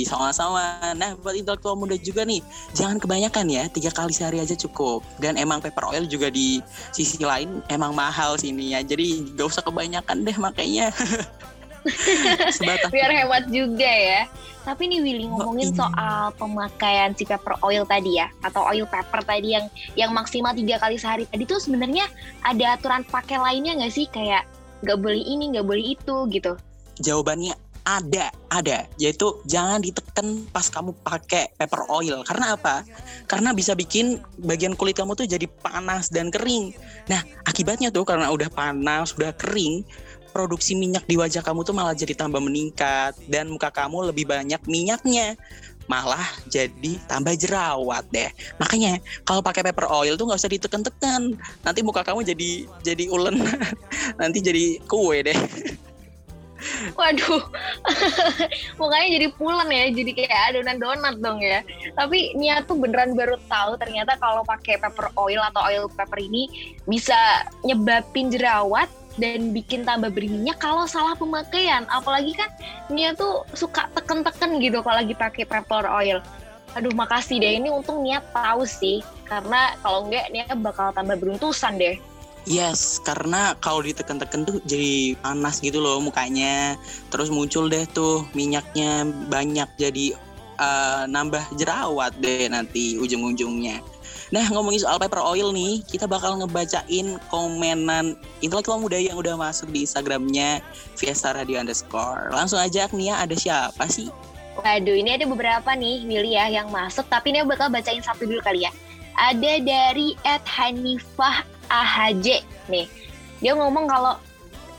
sama-sama. 0.10 0.82
Nah, 0.98 1.14
buat 1.22 1.38
intelektual 1.38 1.78
muda 1.78 1.94
juga 1.94 2.26
nih, 2.26 2.42
jangan 2.74 2.98
kebanyakan 2.98 3.46
ya, 3.46 3.70
tiga 3.70 3.94
kali 3.94 4.10
sehari 4.10 4.42
aja 4.42 4.58
cukup. 4.58 5.06
Dan 5.22 5.38
emang 5.38 5.62
pepper 5.62 5.86
oil 5.94 6.10
juga 6.10 6.34
di 6.34 6.58
sisi 6.90 7.22
lain 7.22 7.62
emang 7.70 7.94
mahal 7.94 8.34
sini 8.42 8.74
ya, 8.74 8.82
jadi 8.82 9.22
gak 9.38 9.46
usah 9.46 9.62
kebanyakan 9.62 10.26
deh 10.26 10.38
makanya. 10.42 10.90
Sebatas. 12.58 12.90
Biar 12.90 13.14
hemat 13.14 13.46
juga 13.54 13.86
ya. 13.86 14.26
Tapi 14.66 14.90
nih 14.90 15.06
Willy 15.06 15.30
ngomongin 15.30 15.78
oh, 15.78 15.86
soal 15.86 16.34
pemakaian 16.42 17.14
si 17.14 17.22
pepper 17.22 17.54
oil 17.62 17.86
tadi 17.86 18.18
ya, 18.18 18.34
atau 18.42 18.66
oil 18.66 18.90
pepper 18.90 19.22
tadi 19.22 19.54
yang 19.54 19.70
yang 19.94 20.10
maksimal 20.10 20.58
tiga 20.58 20.82
kali 20.82 20.98
sehari 20.98 21.30
tadi 21.30 21.46
tuh 21.46 21.62
sebenarnya 21.62 22.10
ada 22.42 22.74
aturan 22.74 23.06
pakai 23.06 23.38
lainnya 23.38 23.78
nggak 23.78 23.94
sih 23.94 24.10
kayak 24.10 24.50
nggak 24.82 24.98
boleh 24.98 25.22
ini 25.22 25.54
nggak 25.54 25.68
boleh 25.70 25.94
itu 25.94 26.16
gitu? 26.34 26.58
Jawabannya 27.06 27.54
ada, 27.86 28.34
ada. 28.50 28.90
Yaitu 28.98 29.40
jangan 29.46 29.80
ditekan 29.80 30.50
pas 30.50 30.68
kamu 30.68 30.98
pakai 31.06 31.54
pepper 31.56 31.86
oil. 31.94 32.26
Karena 32.26 32.58
apa? 32.58 32.82
Karena 33.30 33.54
bisa 33.54 33.78
bikin 33.78 34.20
bagian 34.42 34.74
kulit 34.74 34.98
kamu 34.98 35.14
tuh 35.14 35.30
jadi 35.30 35.46
panas 35.62 36.10
dan 36.10 36.34
kering. 36.34 36.74
Nah, 37.08 37.22
akibatnya 37.46 37.94
tuh 37.94 38.04
karena 38.04 38.34
udah 38.34 38.50
panas, 38.50 39.14
udah 39.14 39.32
kering, 39.38 39.86
produksi 40.36 40.76
minyak 40.76 41.08
di 41.08 41.16
wajah 41.16 41.40
kamu 41.40 41.64
tuh 41.64 41.72
malah 41.72 41.96
jadi 41.96 42.12
tambah 42.12 42.44
meningkat 42.44 43.16
dan 43.32 43.48
muka 43.48 43.72
kamu 43.72 44.12
lebih 44.12 44.28
banyak 44.28 44.60
minyaknya 44.68 45.40
malah 45.88 46.28
jadi 46.52 47.00
tambah 47.08 47.32
jerawat 47.40 48.04
deh 48.12 48.28
makanya 48.60 49.00
kalau 49.24 49.40
pakai 49.40 49.64
paper 49.64 49.88
oil 49.88 50.20
tuh 50.20 50.28
nggak 50.28 50.42
usah 50.44 50.52
diteken-teken 50.52 51.40
nanti 51.64 51.80
muka 51.86 52.04
kamu 52.04 52.28
jadi 52.28 52.68
jadi 52.84 53.08
ulen 53.08 53.40
nanti 54.20 54.44
jadi 54.44 54.84
kue 54.84 55.24
deh 55.24 55.38
Waduh, 57.00 57.44
mukanya 58.80 59.08
jadi 59.20 59.28
pulen 59.36 59.70
ya, 59.70 59.86
jadi 59.92 60.12
kayak 60.16 60.42
adonan 60.52 60.78
donat 60.82 61.16
dong 61.22 61.40
ya. 61.42 61.62
Tapi 61.94 62.34
Nia 62.38 62.64
tuh 62.66 62.78
beneran 62.80 63.14
baru 63.14 63.38
tahu 63.48 63.78
ternyata 63.80 64.18
kalau 64.18 64.42
pakai 64.44 64.82
pepper 64.82 65.12
oil 65.20 65.42
atau 65.54 65.62
oil 65.68 65.86
pepper 65.92 66.20
ini 66.22 66.76
bisa 66.90 67.16
nyebabin 67.62 68.34
jerawat 68.34 68.90
dan 69.16 69.56
bikin 69.56 69.88
tambah 69.88 70.12
berminyak 70.12 70.60
kalau 70.60 70.84
salah 70.88 71.16
pemakaian. 71.16 71.88
Apalagi 71.88 72.36
kan 72.36 72.50
Nia 72.92 73.16
tuh 73.16 73.48
suka 73.56 73.88
teken-teken 73.96 74.60
gitu 74.60 74.84
kalau 74.84 75.00
lagi 75.02 75.16
pakai 75.16 75.44
pepper 75.48 75.88
oil. 75.88 76.20
Aduh 76.76 76.92
makasih 76.92 77.40
deh, 77.40 77.56
ini 77.56 77.72
untung 77.72 78.04
Nia 78.04 78.20
tahu 78.36 78.68
sih. 78.68 79.00
Karena 79.24 79.74
kalau 79.80 80.12
enggak 80.12 80.28
Nia 80.36 80.52
bakal 80.60 80.92
tambah 80.92 81.16
beruntusan 81.16 81.80
deh. 81.80 81.96
Yes, 82.46 83.02
karena 83.02 83.58
kalau 83.58 83.82
diteken-teken 83.82 84.46
tuh 84.46 84.62
jadi 84.70 85.18
panas 85.18 85.58
gitu 85.66 85.82
loh 85.82 85.98
mukanya. 85.98 86.78
Terus 87.10 87.34
muncul 87.34 87.66
deh 87.74 87.90
tuh 87.90 88.22
minyaknya 88.38 89.10
banyak 89.34 89.66
jadi 89.82 90.14
uh, 90.62 91.10
nambah 91.10 91.42
jerawat 91.58 92.14
deh 92.22 92.46
nanti 92.46 93.02
ujung-ujungnya. 93.02 93.82
Nah 94.30 94.46
ngomongin 94.54 94.82
soal 94.82 95.02
paper 95.02 95.22
oil 95.22 95.50
nih, 95.54 95.82
kita 95.86 96.06
bakal 96.06 96.38
ngebacain 96.38 97.18
komenan 97.34 98.14
intelektual 98.46 98.78
muda 98.78 98.98
yang 98.98 99.18
udah 99.18 99.38
masuk 99.38 99.70
di 99.74 99.86
Instagramnya 99.86 100.62
Fiesta 100.98 101.34
Radio 101.34 101.62
underscore. 101.62 102.30
Langsung 102.30 102.62
aja 102.62 102.86
Nia, 102.94 103.22
ada 103.22 103.34
siapa 103.34 103.90
sih? 103.90 104.10
Waduh, 104.56 104.96
ini 104.96 105.18
ada 105.18 105.26
beberapa 105.28 105.74
nih 105.74 106.08
Willy 106.08 106.38
ya 106.38 106.48
yang 106.48 106.72
masuk, 106.72 107.10
tapi 107.12 107.36
ini 107.36 107.42
bakal 107.44 107.74
bacain 107.74 108.06
satu 108.06 108.24
dulu 108.30 108.40
kali 108.46 108.66
ya. 108.66 108.72
Ada 109.16 109.64
dari 109.64 110.16
Ed 110.28 110.44
Hanifah 110.44 111.55
AHJ 111.70 112.44
nih. 112.72 112.88
Dia 113.44 113.54
ngomong 113.58 113.86
kalau 113.90 114.16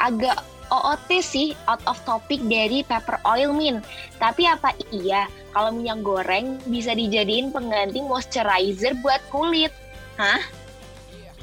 agak 0.00 0.40
OOT 0.72 1.22
sih 1.22 1.54
out 1.70 1.82
of 1.86 1.98
topic 2.02 2.42
dari 2.50 2.82
pepper 2.82 3.22
oil 3.22 3.54
min. 3.54 3.78
Tapi 4.18 4.50
apa 4.50 4.74
iya 4.90 5.30
kalau 5.54 5.70
minyak 5.70 6.02
goreng 6.02 6.58
bisa 6.66 6.92
dijadiin 6.92 7.54
pengganti 7.54 8.02
moisturizer 8.02 8.98
buat 9.00 9.22
kulit? 9.30 9.70
Hah? 10.18 10.42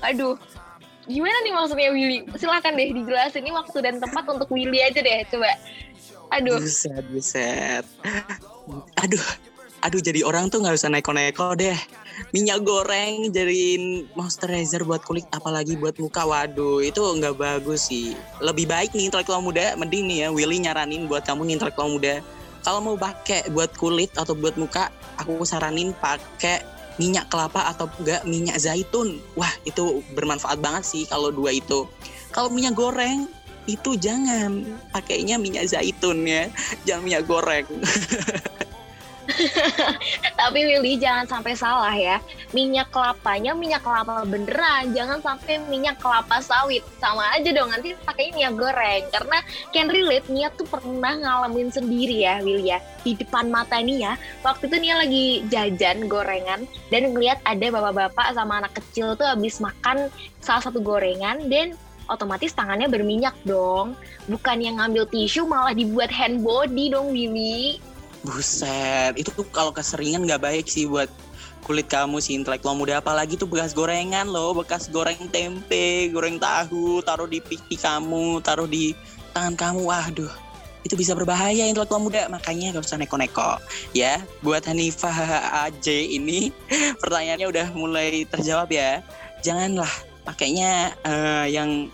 Aduh, 0.04 0.36
gimana 1.08 1.38
nih 1.48 1.54
maksudnya 1.56 1.90
Willy? 1.96 2.28
Silakan 2.36 2.76
deh 2.76 2.92
dijelasin 2.92 3.48
ini 3.48 3.56
waktu 3.56 3.78
dan 3.80 4.04
tempat 4.04 4.28
untuk 4.28 4.52
Willy 4.52 4.84
aja 4.84 5.00
deh, 5.00 5.24
coba. 5.32 5.56
Aduh. 6.36 6.60
Buset, 6.60 7.04
buset. 7.08 7.86
Aduh, 9.00 9.24
aduh 9.84 10.02
jadi 10.04 10.28
orang 10.28 10.52
tuh 10.52 10.60
nggak 10.64 10.76
usah 10.76 10.92
neko-neko 10.92 11.56
deh 11.56 11.76
minyak 12.32 12.62
goreng 12.66 13.30
jadiin 13.30 14.10
moisturizer 14.18 14.86
buat 14.86 15.02
kulit 15.06 15.26
apalagi 15.34 15.78
buat 15.78 15.98
muka. 15.98 16.26
Waduh 16.26 16.82
itu 16.82 17.00
nggak 17.00 17.36
bagus 17.38 17.90
sih. 17.90 18.18
Lebih 18.42 18.70
baik 18.70 18.92
nih 18.98 19.10
intelektual 19.10 19.42
muda 19.42 19.74
mending 19.78 20.10
nih 20.10 20.18
ya 20.26 20.28
Willy 20.30 20.62
nyaranin 20.64 21.06
buat 21.06 21.26
kamu 21.26 21.50
nih 21.50 21.54
intelektual 21.62 21.90
muda. 21.92 22.24
Kalau 22.64 22.80
mau 22.80 22.96
pakai 22.96 23.52
buat 23.52 23.76
kulit 23.76 24.16
atau 24.16 24.32
buat 24.34 24.56
muka 24.56 24.88
aku 25.20 25.44
saranin 25.44 25.92
pakai 26.00 26.64
minyak 26.96 27.28
kelapa 27.28 27.74
atau 27.74 27.90
enggak 28.00 28.24
minyak 28.24 28.58
zaitun. 28.62 29.20
Wah 29.36 29.52
itu 29.68 30.02
bermanfaat 30.16 30.62
banget 30.64 30.84
sih 30.88 31.04
kalau 31.10 31.34
dua 31.34 31.52
itu. 31.52 31.86
Kalau 32.34 32.50
minyak 32.50 32.74
goreng 32.74 33.30
itu 33.68 33.96
jangan 33.96 34.60
pakainya 34.92 35.40
minyak 35.40 35.72
zaitun 35.72 36.28
ya 36.28 36.52
jangan 36.88 37.04
minyak 37.08 37.24
goreng 37.24 37.64
Tapi 40.40 40.60
Willy 40.68 41.00
jangan 41.00 41.26
sampai 41.28 41.54
salah 41.56 41.94
ya. 41.96 42.20
Minyak 42.52 42.92
kelapanya 42.92 43.56
minyak 43.56 43.82
kelapa 43.82 44.28
beneran, 44.28 44.92
jangan 44.92 45.20
sampai 45.24 45.64
minyak 45.72 45.98
kelapa 46.00 46.44
sawit. 46.44 46.84
Sama 47.00 47.24
aja 47.34 47.50
dong 47.56 47.72
nanti 47.72 47.96
pakai 48.04 48.36
minyak 48.36 48.56
goreng. 48.60 49.04
Karena 49.10 49.38
can 49.72 49.88
relate 49.90 50.28
Nia 50.28 50.52
tuh 50.54 50.68
pernah 50.68 51.16
ngalamin 51.18 51.72
sendiri 51.72 52.24
ya 52.24 52.44
Willy 52.44 52.76
ya. 52.76 52.80
Di 53.04 53.16
depan 53.16 53.52
mata 53.52 53.80
Nia, 53.80 54.16
waktu 54.44 54.68
itu 54.68 54.78
Nia 54.80 54.96
lagi 55.00 55.26
jajan 55.48 56.08
gorengan 56.08 56.68
dan 56.92 57.12
ngeliat 57.12 57.40
ada 57.44 57.68
bapak-bapak 57.74 58.36
sama 58.36 58.64
anak 58.64 58.76
kecil 58.80 59.16
tuh 59.16 59.28
habis 59.28 59.60
makan 59.60 60.12
salah 60.44 60.64
satu 60.64 60.84
gorengan 60.84 61.48
dan 61.48 61.76
otomatis 62.12 62.52
tangannya 62.52 62.92
berminyak 62.92 63.36
dong. 63.48 63.96
Bukan 64.28 64.60
yang 64.60 64.80
ngambil 64.80 65.08
tisu 65.08 65.48
malah 65.48 65.72
dibuat 65.76 66.12
hand 66.12 66.44
body 66.44 66.92
dong 66.92 67.12
Willy. 67.16 67.80
Buset, 68.24 69.20
itu 69.20 69.30
tuh 69.36 69.44
kalau 69.52 69.76
keseringan 69.76 70.24
nggak 70.24 70.44
baik 70.44 70.66
sih 70.72 70.88
buat 70.88 71.12
kulit 71.64 71.88
kamu 71.88 72.20
sih 72.20 72.36
intelektual 72.40 72.76
muda. 72.76 73.04
Apalagi 73.04 73.36
tuh 73.36 73.48
bekas 73.48 73.76
gorengan 73.76 74.32
loh 74.32 74.56
bekas 74.56 74.92
goreng 74.92 75.28
tempe 75.32 76.12
goreng 76.12 76.40
tahu 76.40 77.04
taruh 77.04 77.28
di 77.28 77.40
pipi 77.40 77.76
kamu 77.76 78.44
taruh 78.44 78.68
di 78.68 78.96
tangan 79.36 79.56
kamu. 79.56 79.82
Waduh 79.84 80.34
itu 80.84 81.00
bisa 81.00 81.16
berbahaya 81.16 81.64
intelektual 81.68 82.04
muda. 82.04 82.28
Makanya 82.28 82.76
gak 82.76 82.86
usah 82.88 83.00
neko-neko 83.00 83.60
ya. 83.96 84.20
Buat 84.44 84.68
Hanifah 84.68 85.16
AJ 85.68 86.16
ini 86.16 86.52
pertanyaannya 87.02 87.48
udah 87.48 87.68
mulai 87.76 88.28
terjawab 88.28 88.72
ya. 88.72 89.00
Janganlah 89.44 89.92
pakainya 90.28 90.96
uh, 91.08 91.48
yang 91.48 91.92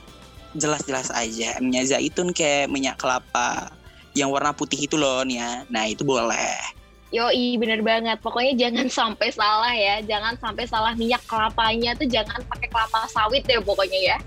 jelas-jelas 0.58 1.14
aja. 1.14 1.62
Minyak 1.62 1.94
zaitun 1.94 2.34
kayak 2.34 2.74
minyak 2.74 2.98
kelapa 2.98 3.70
yang 4.20 4.30
warna 4.30 4.52
putih 4.52 4.84
itu 4.84 5.00
loh 5.00 5.24
nih 5.24 5.40
ya. 5.40 5.52
Nah 5.72 5.84
itu 5.88 6.04
boleh. 6.04 6.80
Yoi 7.10 7.58
bener 7.58 7.82
banget. 7.82 8.22
Pokoknya 8.22 8.54
jangan 8.68 8.88
sampai 9.00 9.30
salah 9.34 9.74
ya. 9.74 10.04
Jangan 10.04 10.38
sampai 10.38 10.66
salah 10.68 10.94
minyak 10.94 11.24
kelapanya 11.26 11.98
tuh 11.98 12.06
jangan 12.06 12.44
pakai 12.46 12.68
kelapa 12.70 13.08
sawit 13.10 13.48
deh 13.48 13.58
pokoknya 13.64 14.16
ya. 14.16 14.18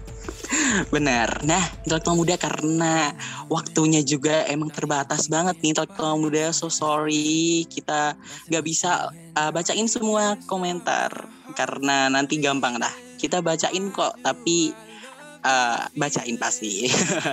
Bener. 0.94 1.28
Nah, 1.42 1.62
intelektual 1.84 2.16
muda 2.18 2.34
karena 2.36 3.12
waktunya 3.48 4.04
juga 4.04 4.44
emang 4.46 4.70
terbatas 4.70 5.26
banget 5.26 5.58
nih 5.62 5.74
intelektual 5.74 6.18
muda. 6.20 6.52
So 6.54 6.68
sorry, 6.68 7.64
kita 7.68 8.14
nggak 8.50 8.64
bisa 8.64 9.10
uh, 9.12 9.50
bacain 9.50 9.88
semua 9.88 10.36
komentar 10.46 11.10
karena 11.56 12.08
nanti 12.12 12.38
gampang 12.38 12.78
dah. 12.80 12.92
Kita 13.18 13.38
bacain 13.38 13.94
kok, 13.94 14.18
tapi 14.22 14.74
uh, 15.44 15.86
bacain 15.94 16.38
pasti. 16.38 16.88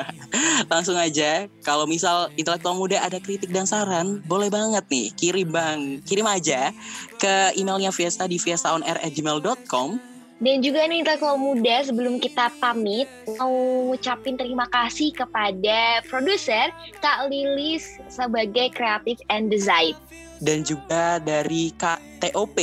Langsung 0.71 0.97
aja, 0.99 1.47
kalau 1.63 1.85
misal 1.89 2.29
intelektual 2.35 2.75
muda 2.77 3.01
ada 3.01 3.17
kritik 3.17 3.49
dan 3.49 3.65
saran, 3.65 4.21
boleh 4.25 4.51
banget 4.51 4.85
nih 4.89 5.07
kirim 5.15 5.49
bang, 5.49 5.79
kirim 6.03 6.27
aja 6.27 6.73
ke 7.17 7.55
emailnya 7.57 7.93
Fiesta 7.93 8.25
di 8.25 8.37
fiestaonair@gmail.com 8.37 10.09
dan 10.39 10.63
juga 10.63 10.87
nih 10.87 11.03
intelektual 11.03 11.35
muda 11.35 11.83
sebelum 11.83 12.15
kita 12.15 12.47
pamit 12.63 13.11
mau 13.35 13.51
ngucapin 13.91 14.39
terima 14.39 14.71
kasih 14.71 15.11
kepada 15.11 15.99
produser 16.07 16.71
Kak 17.03 17.27
Lilis 17.27 17.99
sebagai 18.07 18.71
creative 18.71 19.19
and 19.27 19.51
design 19.51 19.99
dan 20.39 20.63
juga 20.63 21.19
dari 21.19 21.71
Kak 21.75 22.23
TOP 22.23 22.57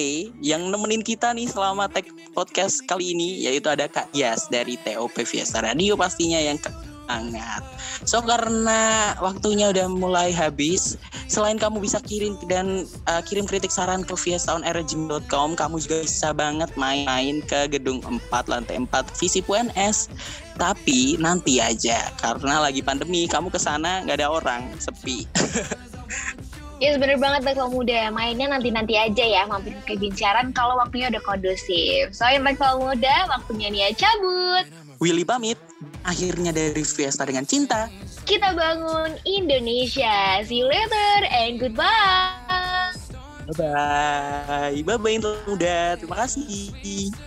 yang 0.44 0.68
nemenin 0.68 1.00
kita 1.00 1.32
nih 1.32 1.48
selama 1.48 1.88
tag 1.88 2.08
podcast 2.36 2.84
kali 2.84 3.16
ini 3.16 3.48
yaitu 3.48 3.72
ada 3.72 3.88
Kak 3.88 4.12
Yas 4.12 4.48
dari 4.52 4.76
TOP 4.80 5.16
Fiesta 5.24 5.64
Radio 5.64 5.96
pastinya 5.96 6.40
yang 6.40 6.60
sangat. 7.06 7.62
So 8.04 8.20
karena 8.20 9.14
waktunya 9.22 9.70
udah 9.70 9.86
mulai 9.88 10.34
habis, 10.34 10.98
selain 11.30 11.56
kamu 11.56 11.80
bisa 11.80 12.02
kirim 12.02 12.36
dan 12.50 12.84
uh, 13.06 13.22
kirim 13.22 13.46
kritik 13.46 13.70
saran 13.70 14.02
ke 14.02 14.12
fiestaonairgym.com, 14.18 15.54
kamu 15.54 15.76
juga 15.80 16.02
bisa 16.02 16.34
banget 16.34 16.70
main-main 16.74 17.40
ke 17.46 17.70
gedung 17.70 18.02
4 18.02 18.20
lantai 18.50 18.82
4 18.82 18.90
Visip 19.22 19.46
UNS. 19.46 20.10
Tapi 20.56 21.20
nanti 21.20 21.60
aja 21.62 22.10
karena 22.18 22.64
lagi 22.64 22.82
pandemi, 22.82 23.28
kamu 23.30 23.48
ke 23.54 23.60
sana 23.60 24.02
nggak 24.04 24.18
ada 24.20 24.28
orang, 24.28 24.66
sepi. 24.82 25.24
Ya 26.76 26.92
yes, 26.92 27.00
bener 27.00 27.16
banget 27.16 27.40
bakal 27.40 27.72
muda. 27.72 28.12
Mainnya 28.12 28.52
nanti-nanti 28.52 29.00
aja 29.00 29.24
ya 29.24 29.48
Mampir 29.48 29.72
ke 29.88 29.96
bincaran 29.96 30.52
kalau 30.52 30.76
waktunya 30.76 31.08
udah 31.08 31.24
kondusif. 31.24 32.12
So 32.12 32.28
yang 32.28 32.44
bakal 32.44 32.76
muda 32.76 33.16
Waktunya 33.32 33.72
Nia 33.72 33.88
cabut. 33.96 34.68
Willy 35.00 35.24
pamit. 35.24 35.56
Akhirnya 36.04 36.52
dari 36.52 36.84
Fiesta 36.84 37.24
dengan 37.24 37.48
cinta. 37.48 37.88
Kita 38.28 38.52
bangun 38.52 39.16
Indonesia. 39.24 40.44
See 40.44 40.60
you 40.60 40.68
later 40.68 41.24
and 41.32 41.56
goodbye. 41.56 42.92
Bye-bye. 43.46 44.76
Bye-bye 44.84 45.18
muda. 45.48 45.96
Terima 45.96 46.16
kasih 46.28 47.24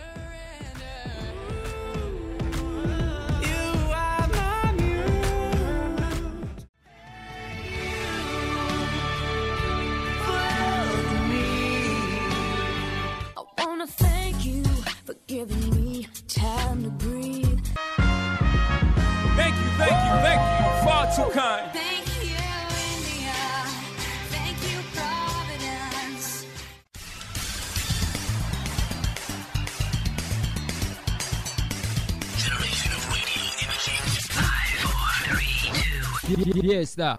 Yes, 36.69 36.93
dah. 36.93 37.17